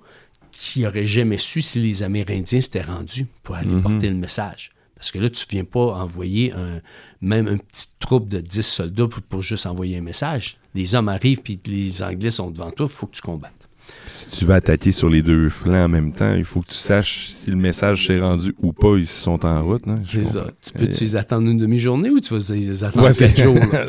[0.50, 4.72] qu'il n'aurait jamais su si les Amérindiens s'étaient rendus pour aller porter le message.
[5.02, 6.54] Parce que là, tu ne viens pas envoyer
[7.20, 10.58] même une petite troupe de 10 soldats pour, pour juste envoyer un message.
[10.76, 13.61] Les hommes arrivent, puis les Anglais sont devant toi, il faut que tu combattes.
[14.08, 16.74] Si tu vas attaquer sur les deux flancs en même temps, il faut que tu
[16.74, 19.82] saches si le message s'est rendu ou pas, ils sont en route.
[19.88, 20.48] hein, C'est ça.
[20.60, 23.54] Tu peux-tu les attendre une demi-journée ou tu vas les attendre Ouais, quatre jours?
[23.72, 23.86] là,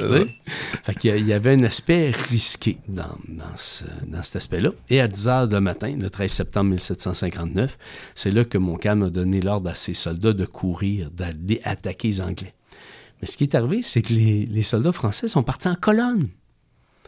[0.83, 4.37] fait qu'il y a- il y avait un aspect risqué dans, dans, ce- dans cet
[4.37, 4.71] aspect-là.
[4.89, 7.77] Et à 10 heures le matin, le 13 septembre 1759,
[8.15, 12.21] c'est là que Montcalm a donné l'ordre à ses soldats de courir, d'aller attaquer les
[12.21, 12.53] Anglais.
[13.21, 16.29] Mais ce qui est arrivé, c'est que les, les soldats français sont partis en colonne.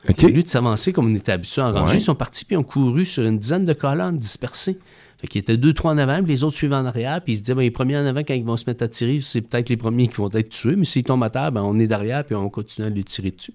[0.10, 0.24] OK.
[0.24, 1.97] Au lieu de s'avancer comme on était habitué en rangée, Ouais.
[1.99, 4.78] ils sont partis puis ont couru sur une dizaine de colonnes dispersées.
[5.18, 7.38] Fait qu'ils étaient deux, trois en avant, puis les autres suivaient en arrière, puis ils
[7.38, 9.41] se disaient, ben, les premiers en avant, quand ils vont se mettre à tirer, c'est
[9.41, 11.88] peut-être les premiers qui vont être tués, mais s'ils tombent à terre, ben, on est
[11.88, 13.53] derrière, puis on continue à les tirer dessus.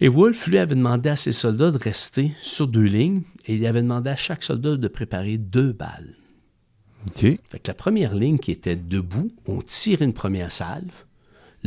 [0.00, 3.66] Et Wolfe, lui, avait demandé à ses soldats de rester sur deux lignes, et il
[3.66, 6.14] avait demandé à chaque soldat de préparer deux balles.
[7.16, 11.04] Fait que la première ligne qui était debout, on tire une première salve,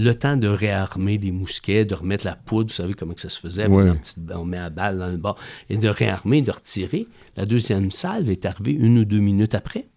[0.02, 3.30] le temps de réarmer les mousquets, de remettre la poudre, vous savez comment que ça
[3.30, 3.94] se faisait, Ouais.
[3.94, 5.36] petite- on met la balle dans le bas,
[5.70, 7.08] et de réarmer, de retirer.
[7.38, 9.88] La deuxième salve est arrivée une ou deux minutes après,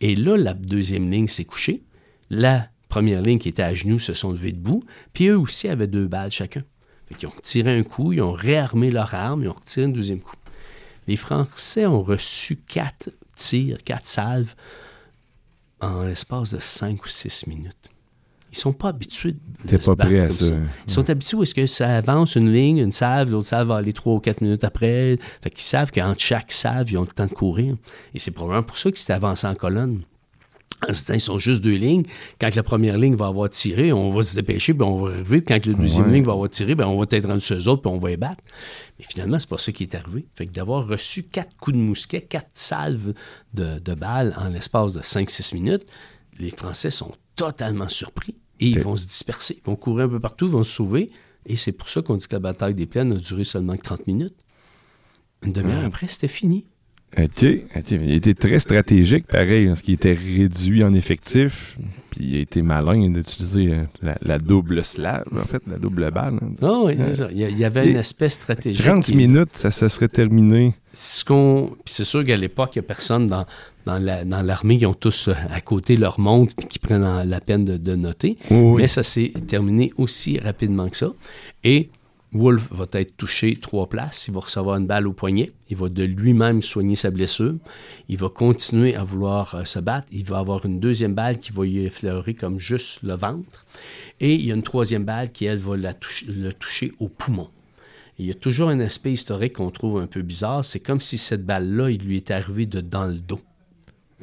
[0.00, 1.82] et là, la deuxième ligne s'est couchée.
[2.30, 5.86] La première ligne qui était à genoux se sont levés debout, puis eux aussi avaient
[5.86, 6.64] deux balles chacun.
[7.06, 9.90] Fait qu'ils ont tiré un coup, ils ont réarmé leur arme, ils ont retiré un
[9.90, 10.34] deuxième coup.
[11.06, 14.54] Les Français ont reçu quatre tirs, quatre salves
[15.80, 17.88] en l'espace de cinq ou six minutes.
[18.52, 19.34] Ils sont pas habitués
[19.64, 20.52] de pas prêt à ça.
[20.86, 23.76] Ils sont habitués où est-ce que ça avance une ligne, une salve, l'autre salve va
[23.76, 25.16] aller trois ou quatre minutes après.
[25.42, 27.76] Fait qu'ils savent qu'entre chaque salve, ils ont le temps de courir.
[28.14, 30.02] Et c'est probablement pour ça qu'ils s'est avancé en colonne.
[30.86, 32.02] En se disant, ils sont juste deux lignes.
[32.40, 35.40] Quand la première ligne va avoir tiré, on va se dépêcher, puis on va arriver.
[35.40, 36.12] Puis quand la deuxième Ouais.
[36.14, 38.08] ligne va avoir tiré, ben on va être rendu sur eux autres, puis on va
[38.08, 38.42] les battre.
[38.98, 40.26] Mais finalement, c'est pas ça qui est arrivé.
[40.34, 43.14] Fait que d'avoir reçu quatre coups de mousquet, quatre salves
[43.54, 45.84] de, de balles en l'espace de 5-6 minutes,
[46.38, 49.60] les Français sont totalement surpris et ils vont se disperser.
[49.64, 51.10] Ils vont courir un peu partout, ils vont se sauver.
[51.46, 53.82] Et c'est pour ça qu'on dit que la bataille des plaines a duré seulement que
[53.82, 54.36] 30 minutes.
[55.42, 56.66] Une demi-heure après, c'était fini.
[57.18, 57.44] OK,
[57.76, 57.90] OK.
[57.90, 61.76] Il était très stratégique, pareil, parce qu'il était réduit en effectif.
[62.10, 66.10] Puis il a été malin d'utiliser euh, la, la double slave, en fait, la double
[66.10, 66.38] balle.
[66.42, 66.50] hein.
[66.62, 67.28] Ah oui, c'est ça.
[67.32, 68.82] Il y, avait Et une espèce stratégique.
[68.84, 70.74] 30 qui- minutes, ça, ça serait terminé.
[70.92, 71.68] ce qu'on.
[71.84, 73.46] puis c'est sûr qu'à l'époque, il n'y a personne dans,
[73.86, 77.04] dans, la- dans l'armée qui ont tous euh, à côté leur montre puis qui prennent
[77.04, 78.36] en- la peine de, de noter.
[78.50, 78.82] Oui.
[78.82, 81.12] Mais ça s'est terminé aussi rapidement que ça.
[81.64, 81.88] Et
[82.32, 84.26] Wolf va être touché trois places.
[84.28, 85.52] Il va recevoir une balle au poignet.
[85.68, 87.54] Il va de lui-même soigner sa blessure.
[88.08, 90.08] Il va continuer à vouloir euh, se battre.
[90.12, 93.66] Il va avoir une deuxième balle qui va y effleurer comme juste le ventre.
[94.20, 97.50] Et il y a une troisième balle qui, elle, va le toucher au poumon.
[98.18, 100.64] Il y a toujours un aspect historique qu'on trouve un peu bizarre.
[100.64, 103.40] C'est comme si cette balle-là, il lui était arrivé de dans le dos.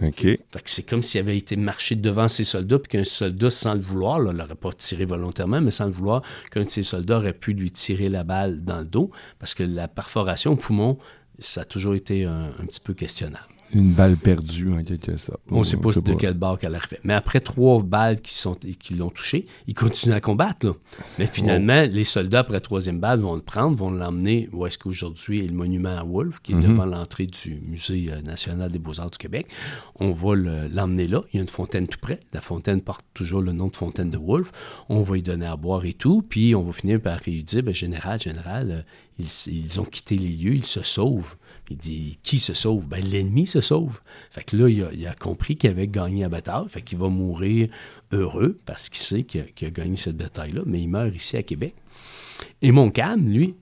[0.02, 0.28] OK.
[0.66, 4.20] C'est comme s'il avait été marché devant ses soldats, puis qu'un soldat, sans le vouloir,
[4.20, 6.22] là, l'aurait pas tiré volontairement, mais sans le vouloir,
[6.52, 9.64] qu'un de ses soldats aurait pu lui tirer la balle dans le dos, parce que
[9.64, 10.98] la perforation au poumon,
[11.38, 13.49] ça a toujours été un, un petit peu questionnable.
[13.74, 15.40] Une balle perdue, en quelque sorte.
[15.52, 17.00] On ne sait pas de quel bord qu'elle arrivait.
[17.04, 20.66] Mais après trois balles qui, sont, qui l'ont touché, il continue à combattre.
[20.66, 20.74] là.
[21.20, 24.78] Mais finalement, les soldats, après la troisième balle, vont le prendre, vont l'emmener où est-ce
[24.80, 28.80] qu'aujourd'hui est le monument à Wolfe, qui est devant l'entrée du Musée euh, national des
[28.80, 29.48] beaux-arts du Québec.
[30.00, 31.22] On va le- l'emmener là.
[31.32, 32.20] Il y a une fontaine tout près.
[32.34, 34.52] La fontaine porte toujours le nom de fontaine de Wolfe.
[34.90, 36.24] On va lui donner à boire et tout.
[36.28, 38.82] Puis on va finir par lui dire, ben, général, général, euh,
[39.20, 41.36] ils, ils ont quitté les lieux, ils se sauvent.
[41.70, 42.88] Il dit, qui se sauve?
[42.88, 44.02] Ben, l'ennemi se sauve.
[44.32, 46.68] Fait que là, il a, il a compris qu'il avait gagné la bataille.
[46.68, 47.70] Fait qu'il va mourir
[48.12, 50.62] heureux parce qu'il sait qu'il a, gagné cette bataille-là.
[50.66, 51.76] Mais il meurt ici à Québec.
[52.62, 53.56] Et Montcalm, lui,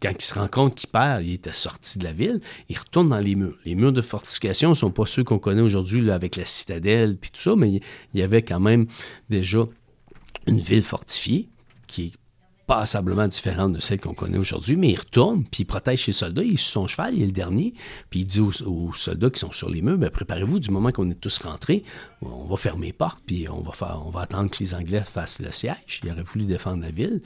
[0.00, 3.08] quand il se rend compte qu'il perd, il était sorti de la ville, il retourne
[3.08, 3.58] dans les murs.
[3.64, 7.30] Les murs de fortification ne sont pas ceux qu'on connaît aujourd'hui avec la citadelle puis
[7.30, 7.80] tout ça, mais il
[8.14, 8.86] il y avait quand même
[9.28, 9.66] déjà
[10.46, 11.48] une ville fortifiée
[11.86, 12.12] qui est
[12.66, 16.42] passablement différente de celle qu'on connaît aujourd'hui, mais il retourne, puis il protège ses soldats,
[16.42, 17.74] il est sur son cheval, il est le dernier,
[18.10, 20.92] puis il dit aux, aux soldats qui sont sur les murs, ben, préparez-vous, du moment
[20.92, 21.82] qu'on est tous rentrés,
[22.20, 25.02] on va fermer les portes, puis on va, faire, on va attendre que les Anglais
[25.02, 26.00] fassent le siège.
[26.02, 27.20] Il aurait voulu défendre la ville,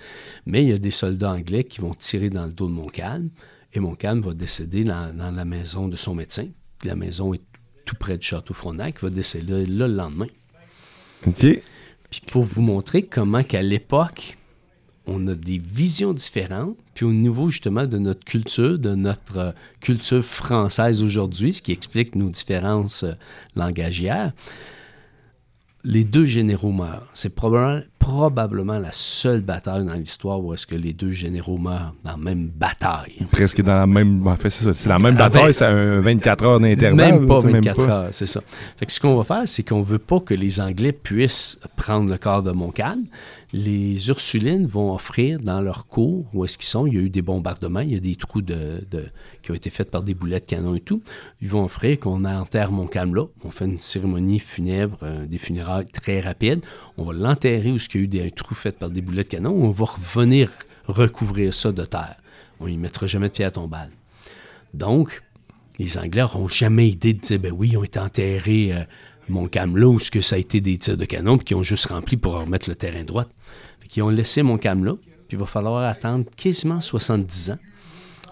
[0.47, 3.31] mais il y a des soldats anglais qui vont tirer dans le dos de Montcalm,
[3.73, 6.47] et Montcalm va décéder dans, dans la maison de son médecin.
[6.85, 7.43] La maison est
[7.85, 10.27] tout près du château Frontenac, il va décéder là le lendemain.
[11.27, 11.47] OK.
[12.11, 14.39] Puis pour vous montrer comment qu'à l'époque,
[15.07, 19.53] on a des visions différentes, puis au niveau justement de notre culture, de notre euh,
[19.81, 23.13] culture française aujourd'hui, ce qui explique nos différences euh,
[23.55, 24.33] langagières,
[25.85, 27.07] les deux généraux meurent.
[27.15, 31.95] C'est probablement, probablement la seule bataille dans l'histoire où est-ce que les deux généraux meurent
[32.03, 33.25] dans la même bataille.
[33.31, 34.27] Presque dans la même.
[34.27, 34.73] En fait, c'est ça.
[34.73, 37.13] C'est la même Ah, bataille, ben, c'est un 24 heures d'intervalle.
[37.13, 37.93] Même pas 24 pas.
[37.93, 38.41] heures, c'est ça.
[38.77, 42.11] Fait que ce qu'on va faire, c'est qu'on veut pas que les Anglais puissent prendre
[42.11, 43.05] le corps de Montcalm.
[43.59, 47.09] Les Ursulines vont offrir dans leur cour, où est-ce qu'ils sont, il y a eu
[47.09, 48.85] des bombardements, il y a des trous de,
[49.41, 51.03] qui ont été faits par des boulets de canon et tout.
[51.41, 53.25] Ils vont offrir qu'on enterre Montcalm là.
[53.45, 56.67] On fait une cérémonie funèbre, euh, des funérailles très rapides.
[56.99, 59.29] On va l'enterrer où il y a eu des trous faits par des boulets de
[59.29, 59.55] canon.
[59.57, 60.51] On va revenir
[60.87, 62.17] recouvrir ça de terre.
[62.61, 63.91] On y mettra jamais de pierre tombale.
[64.75, 65.23] Donc,
[65.79, 68.85] les Anglais n'auront jamais idée de dire, ben oui, ils ont été enterrés euh,
[69.29, 71.63] Montcalm là, où ce que ça a été des tirs de canon, puis qu'ils ont
[71.63, 73.27] juste rempli pour remettre le terrain droit.
[73.89, 74.95] Qu'ils ont laissé Montcalm là,
[75.29, 77.59] puis il va falloir attendre quasiment 70 ans.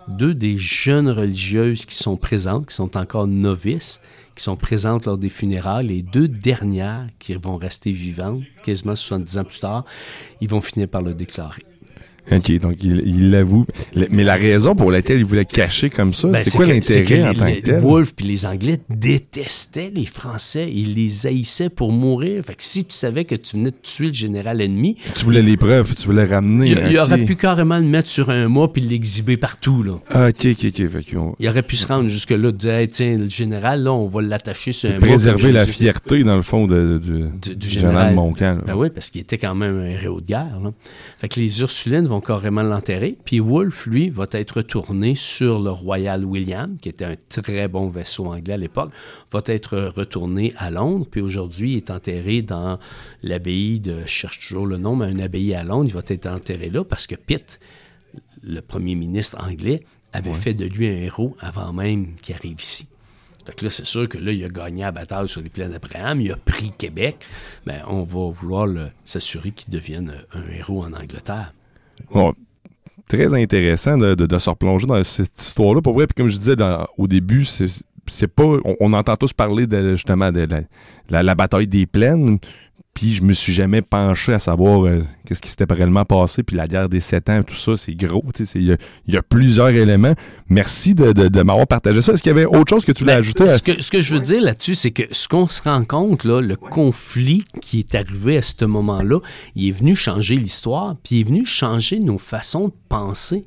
[0.08, 4.00] Deux des jeunes religieuses qui sont présentes, qui sont encore novices,
[4.34, 9.38] qui sont présentes lors des funérailles, les deux dernières qui vont rester vivantes, quasiment 70
[9.38, 9.84] ans plus tard,
[10.40, 11.62] ils vont finir par le déclarer.
[12.32, 13.66] OK, donc il l'avoue.
[14.10, 17.34] Mais la raison pour laquelle il voulait cacher comme ça, Ben, c'est quoi l'intérêt en
[17.34, 17.80] tant que tel?
[17.82, 20.70] Wolfe puis les Anglais détestaient les Français.
[20.72, 22.42] Ils les haïssaient pour mourir.
[22.44, 25.42] Fait que si tu savais que tu venais de tuer le général ennemi, Tu voulais
[25.42, 26.70] les preuves, tu voulais ramener.
[26.70, 27.04] il, il ok.
[27.06, 29.82] aurait pu carrément le mettre sur un mât puis l'exhiber partout.
[29.82, 29.98] Là.
[30.10, 30.88] Ah, OK, OK, OK.
[30.88, 33.92] Fait qu'on- Il aurait pu se rendre jusque-là, de dire Hey, tiens, le général, là,
[33.92, 35.00] on va l'attacher sur un mât.
[35.00, 38.62] préserver la fierté, dans le fond, de, du, Du- du général général.
[38.66, 40.60] Ben oui, parce qu'il était quand même un héros de guerre.
[40.62, 40.72] là.
[41.18, 43.18] Fait que les Ursulines vont carrément l'enterrer.
[43.24, 47.88] Puis Wolfe, lui, va être retourné sur le Royal William, qui était un très bon
[47.88, 48.92] vaisseau anglais à l'époque,
[49.32, 51.06] va être retourné à Londres.
[51.10, 52.78] Puis aujourd'hui, il est enterré dans
[53.22, 55.86] l'abbaye de, je cherche toujours le nom, mais une abbaye à Londres.
[55.88, 57.58] Il va être enterré là parce que Pitt,
[58.42, 59.80] le premier ministre anglais,
[60.12, 62.86] avait fait de lui un héros avant même qu'il arrive ici.
[63.44, 65.72] Fait que là, c'est sûr que là, il a gagné la bataille sur les plaines
[65.72, 67.16] d'Abraham, il a pris Québec.
[67.66, 68.68] Mais on va vouloir
[69.04, 71.52] s'assurer qu'il devienne un héros en Angleterre.
[73.08, 75.82] Très intéressant de, se replonger dans cette histoire-là.
[75.82, 76.56] Pour vrai, puis comme je disais
[76.96, 78.56] au début, c'est pas.
[78.80, 80.46] On, entend tous parler de, justement de
[81.08, 82.38] la, bataille des plaines,
[82.94, 86.44] puis je me suis jamais penché à savoir euh, qu'est-ce qui s'était réellement passé.
[86.44, 88.24] Puis la guerre des sept ans, tout ça, c'est gros.
[88.54, 88.78] Il
[89.08, 90.14] y, a plusieurs éléments.
[90.48, 92.12] Merci de, m'avoir partagé ça.
[92.12, 93.48] Est-ce qu'il y avait autre chose que tu voulais ben, ajouter?
[93.48, 96.22] Ce, que, ce que je veux dire là-dessus, c'est que ce qu'on se rend compte,
[96.24, 99.18] là, le conflit qui est arrivé à ce moment-là,
[99.56, 103.46] il est venu changer l'histoire, puis il est venu changer nos façons de penser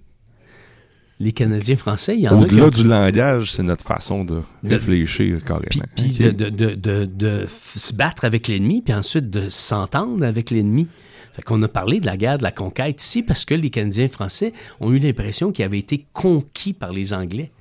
[1.20, 5.43] les Canadiens français, il y en a Au-delà du langage, c'est notre façon de, réfléchir
[5.43, 5.86] carrément.
[5.95, 10.88] Puis, de, se battre avec l'ennemi, puis ensuite de s'entendre avec l'ennemi.
[11.34, 14.09] Fait qu'on a parlé de la guerre de la conquête ici parce que les Canadiens
[14.09, 17.51] français ont eu l'impression qu'ils avaient été conquis par les Anglais.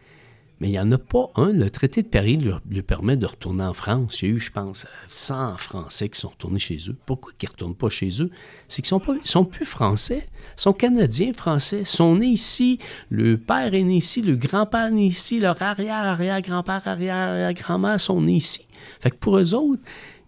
[0.60, 1.52] Mais il n'y en a pas un.
[1.52, 4.22] Le traité de Paris lui, permet de retourner en France.
[4.22, 6.96] Il y a eu, je pense, 100 Français qui sont retournés chez eux.
[7.04, 8.30] Pourquoi ils ne retournent pas chez eux?
[8.68, 10.26] C'est qu'ils ne sont, plus Français.
[10.56, 11.80] Ils sont Canadiens français.
[11.80, 12.78] Ils sont nés ici.
[13.10, 14.22] Le père est né ici.
[14.22, 15.40] Le grand-père est né ici.
[15.40, 18.66] Leur arrière-arrière-grand-père, arrière-arrière-grand-mère sont nés ici.
[19.00, 19.82] Fait pour eux autres,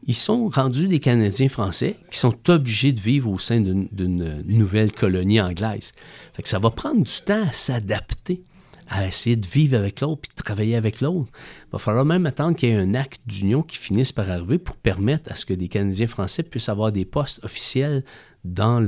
[0.06, 4.92] ils sont rendus des Canadiens français qui sont obligés de vivre au sein d'une nouvelle
[4.92, 5.92] colonie anglaise.
[6.32, 8.42] Fait ça va prendre du temps à s'adapter
[8.88, 11.30] à essayer de vivre avec l'autre puis de travailler avec l'autre.
[11.66, 14.58] Il va falloir même attendre qu'il y ait un acte d'union qui finisse par arriver
[14.58, 18.04] pour permettre à ce que des Canadiens français puissent avoir des postes officiels
[18.44, 18.80] dans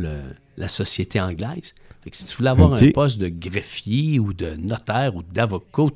[0.56, 1.74] la société anglaise.
[2.10, 5.90] si tu voulais avoir un poste de greffier ou de notaire ou d'avocat, ou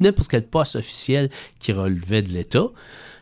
[0.00, 2.68] n'importe quel poste officiel qui relevait de l'État,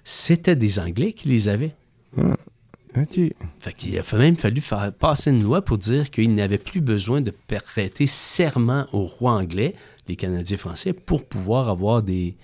[0.04, 1.74] c'était des Anglais qui les avaient.
[2.16, 7.20] Ah, il a même fallu faire passer une loi pour dire qu'il n'avait plus besoin
[7.20, 9.76] de prêter serment au roi anglais
[10.10, 12.36] les Canadiens français pour pouvoir avoir des,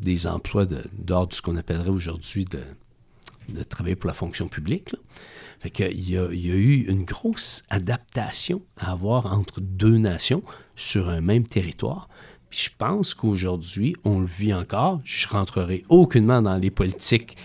[0.00, 2.60] des emplois d'ordre de, ce qu'on appellerait aujourd'hui de,
[3.48, 4.94] de, travailler pour la fonction publique.
[5.58, 9.98] Fait il, y a, il y a eu une grosse adaptation à avoir entre deux
[9.98, 10.42] nations
[10.76, 12.08] sur un même territoire.
[12.50, 15.00] je pense qu'aujourd'hui, on le vit encore.
[15.04, 17.36] Je rentrerai aucunement dans les politiques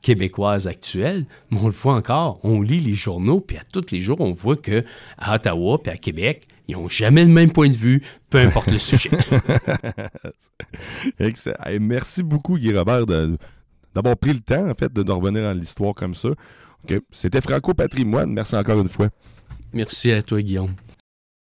[0.00, 2.38] québécoises actuelles, mais on le voit encore.
[2.44, 4.84] On lit les journaux, puis à tous les jours, on voit que
[5.18, 8.70] à Ottawa puis à Québec, ils n'ont jamais le même point de vue, peu importe
[8.70, 9.10] le sujet.
[11.80, 13.06] merci beaucoup, Guy Robert,
[13.94, 16.28] d'avoir pris le temps, en fait, de, revenir dans l'histoire comme ça.
[17.10, 18.30] C'était Franco Patrimoine.
[18.30, 19.08] Merci encore une fois.
[19.72, 20.74] Merci à toi, Guillaume.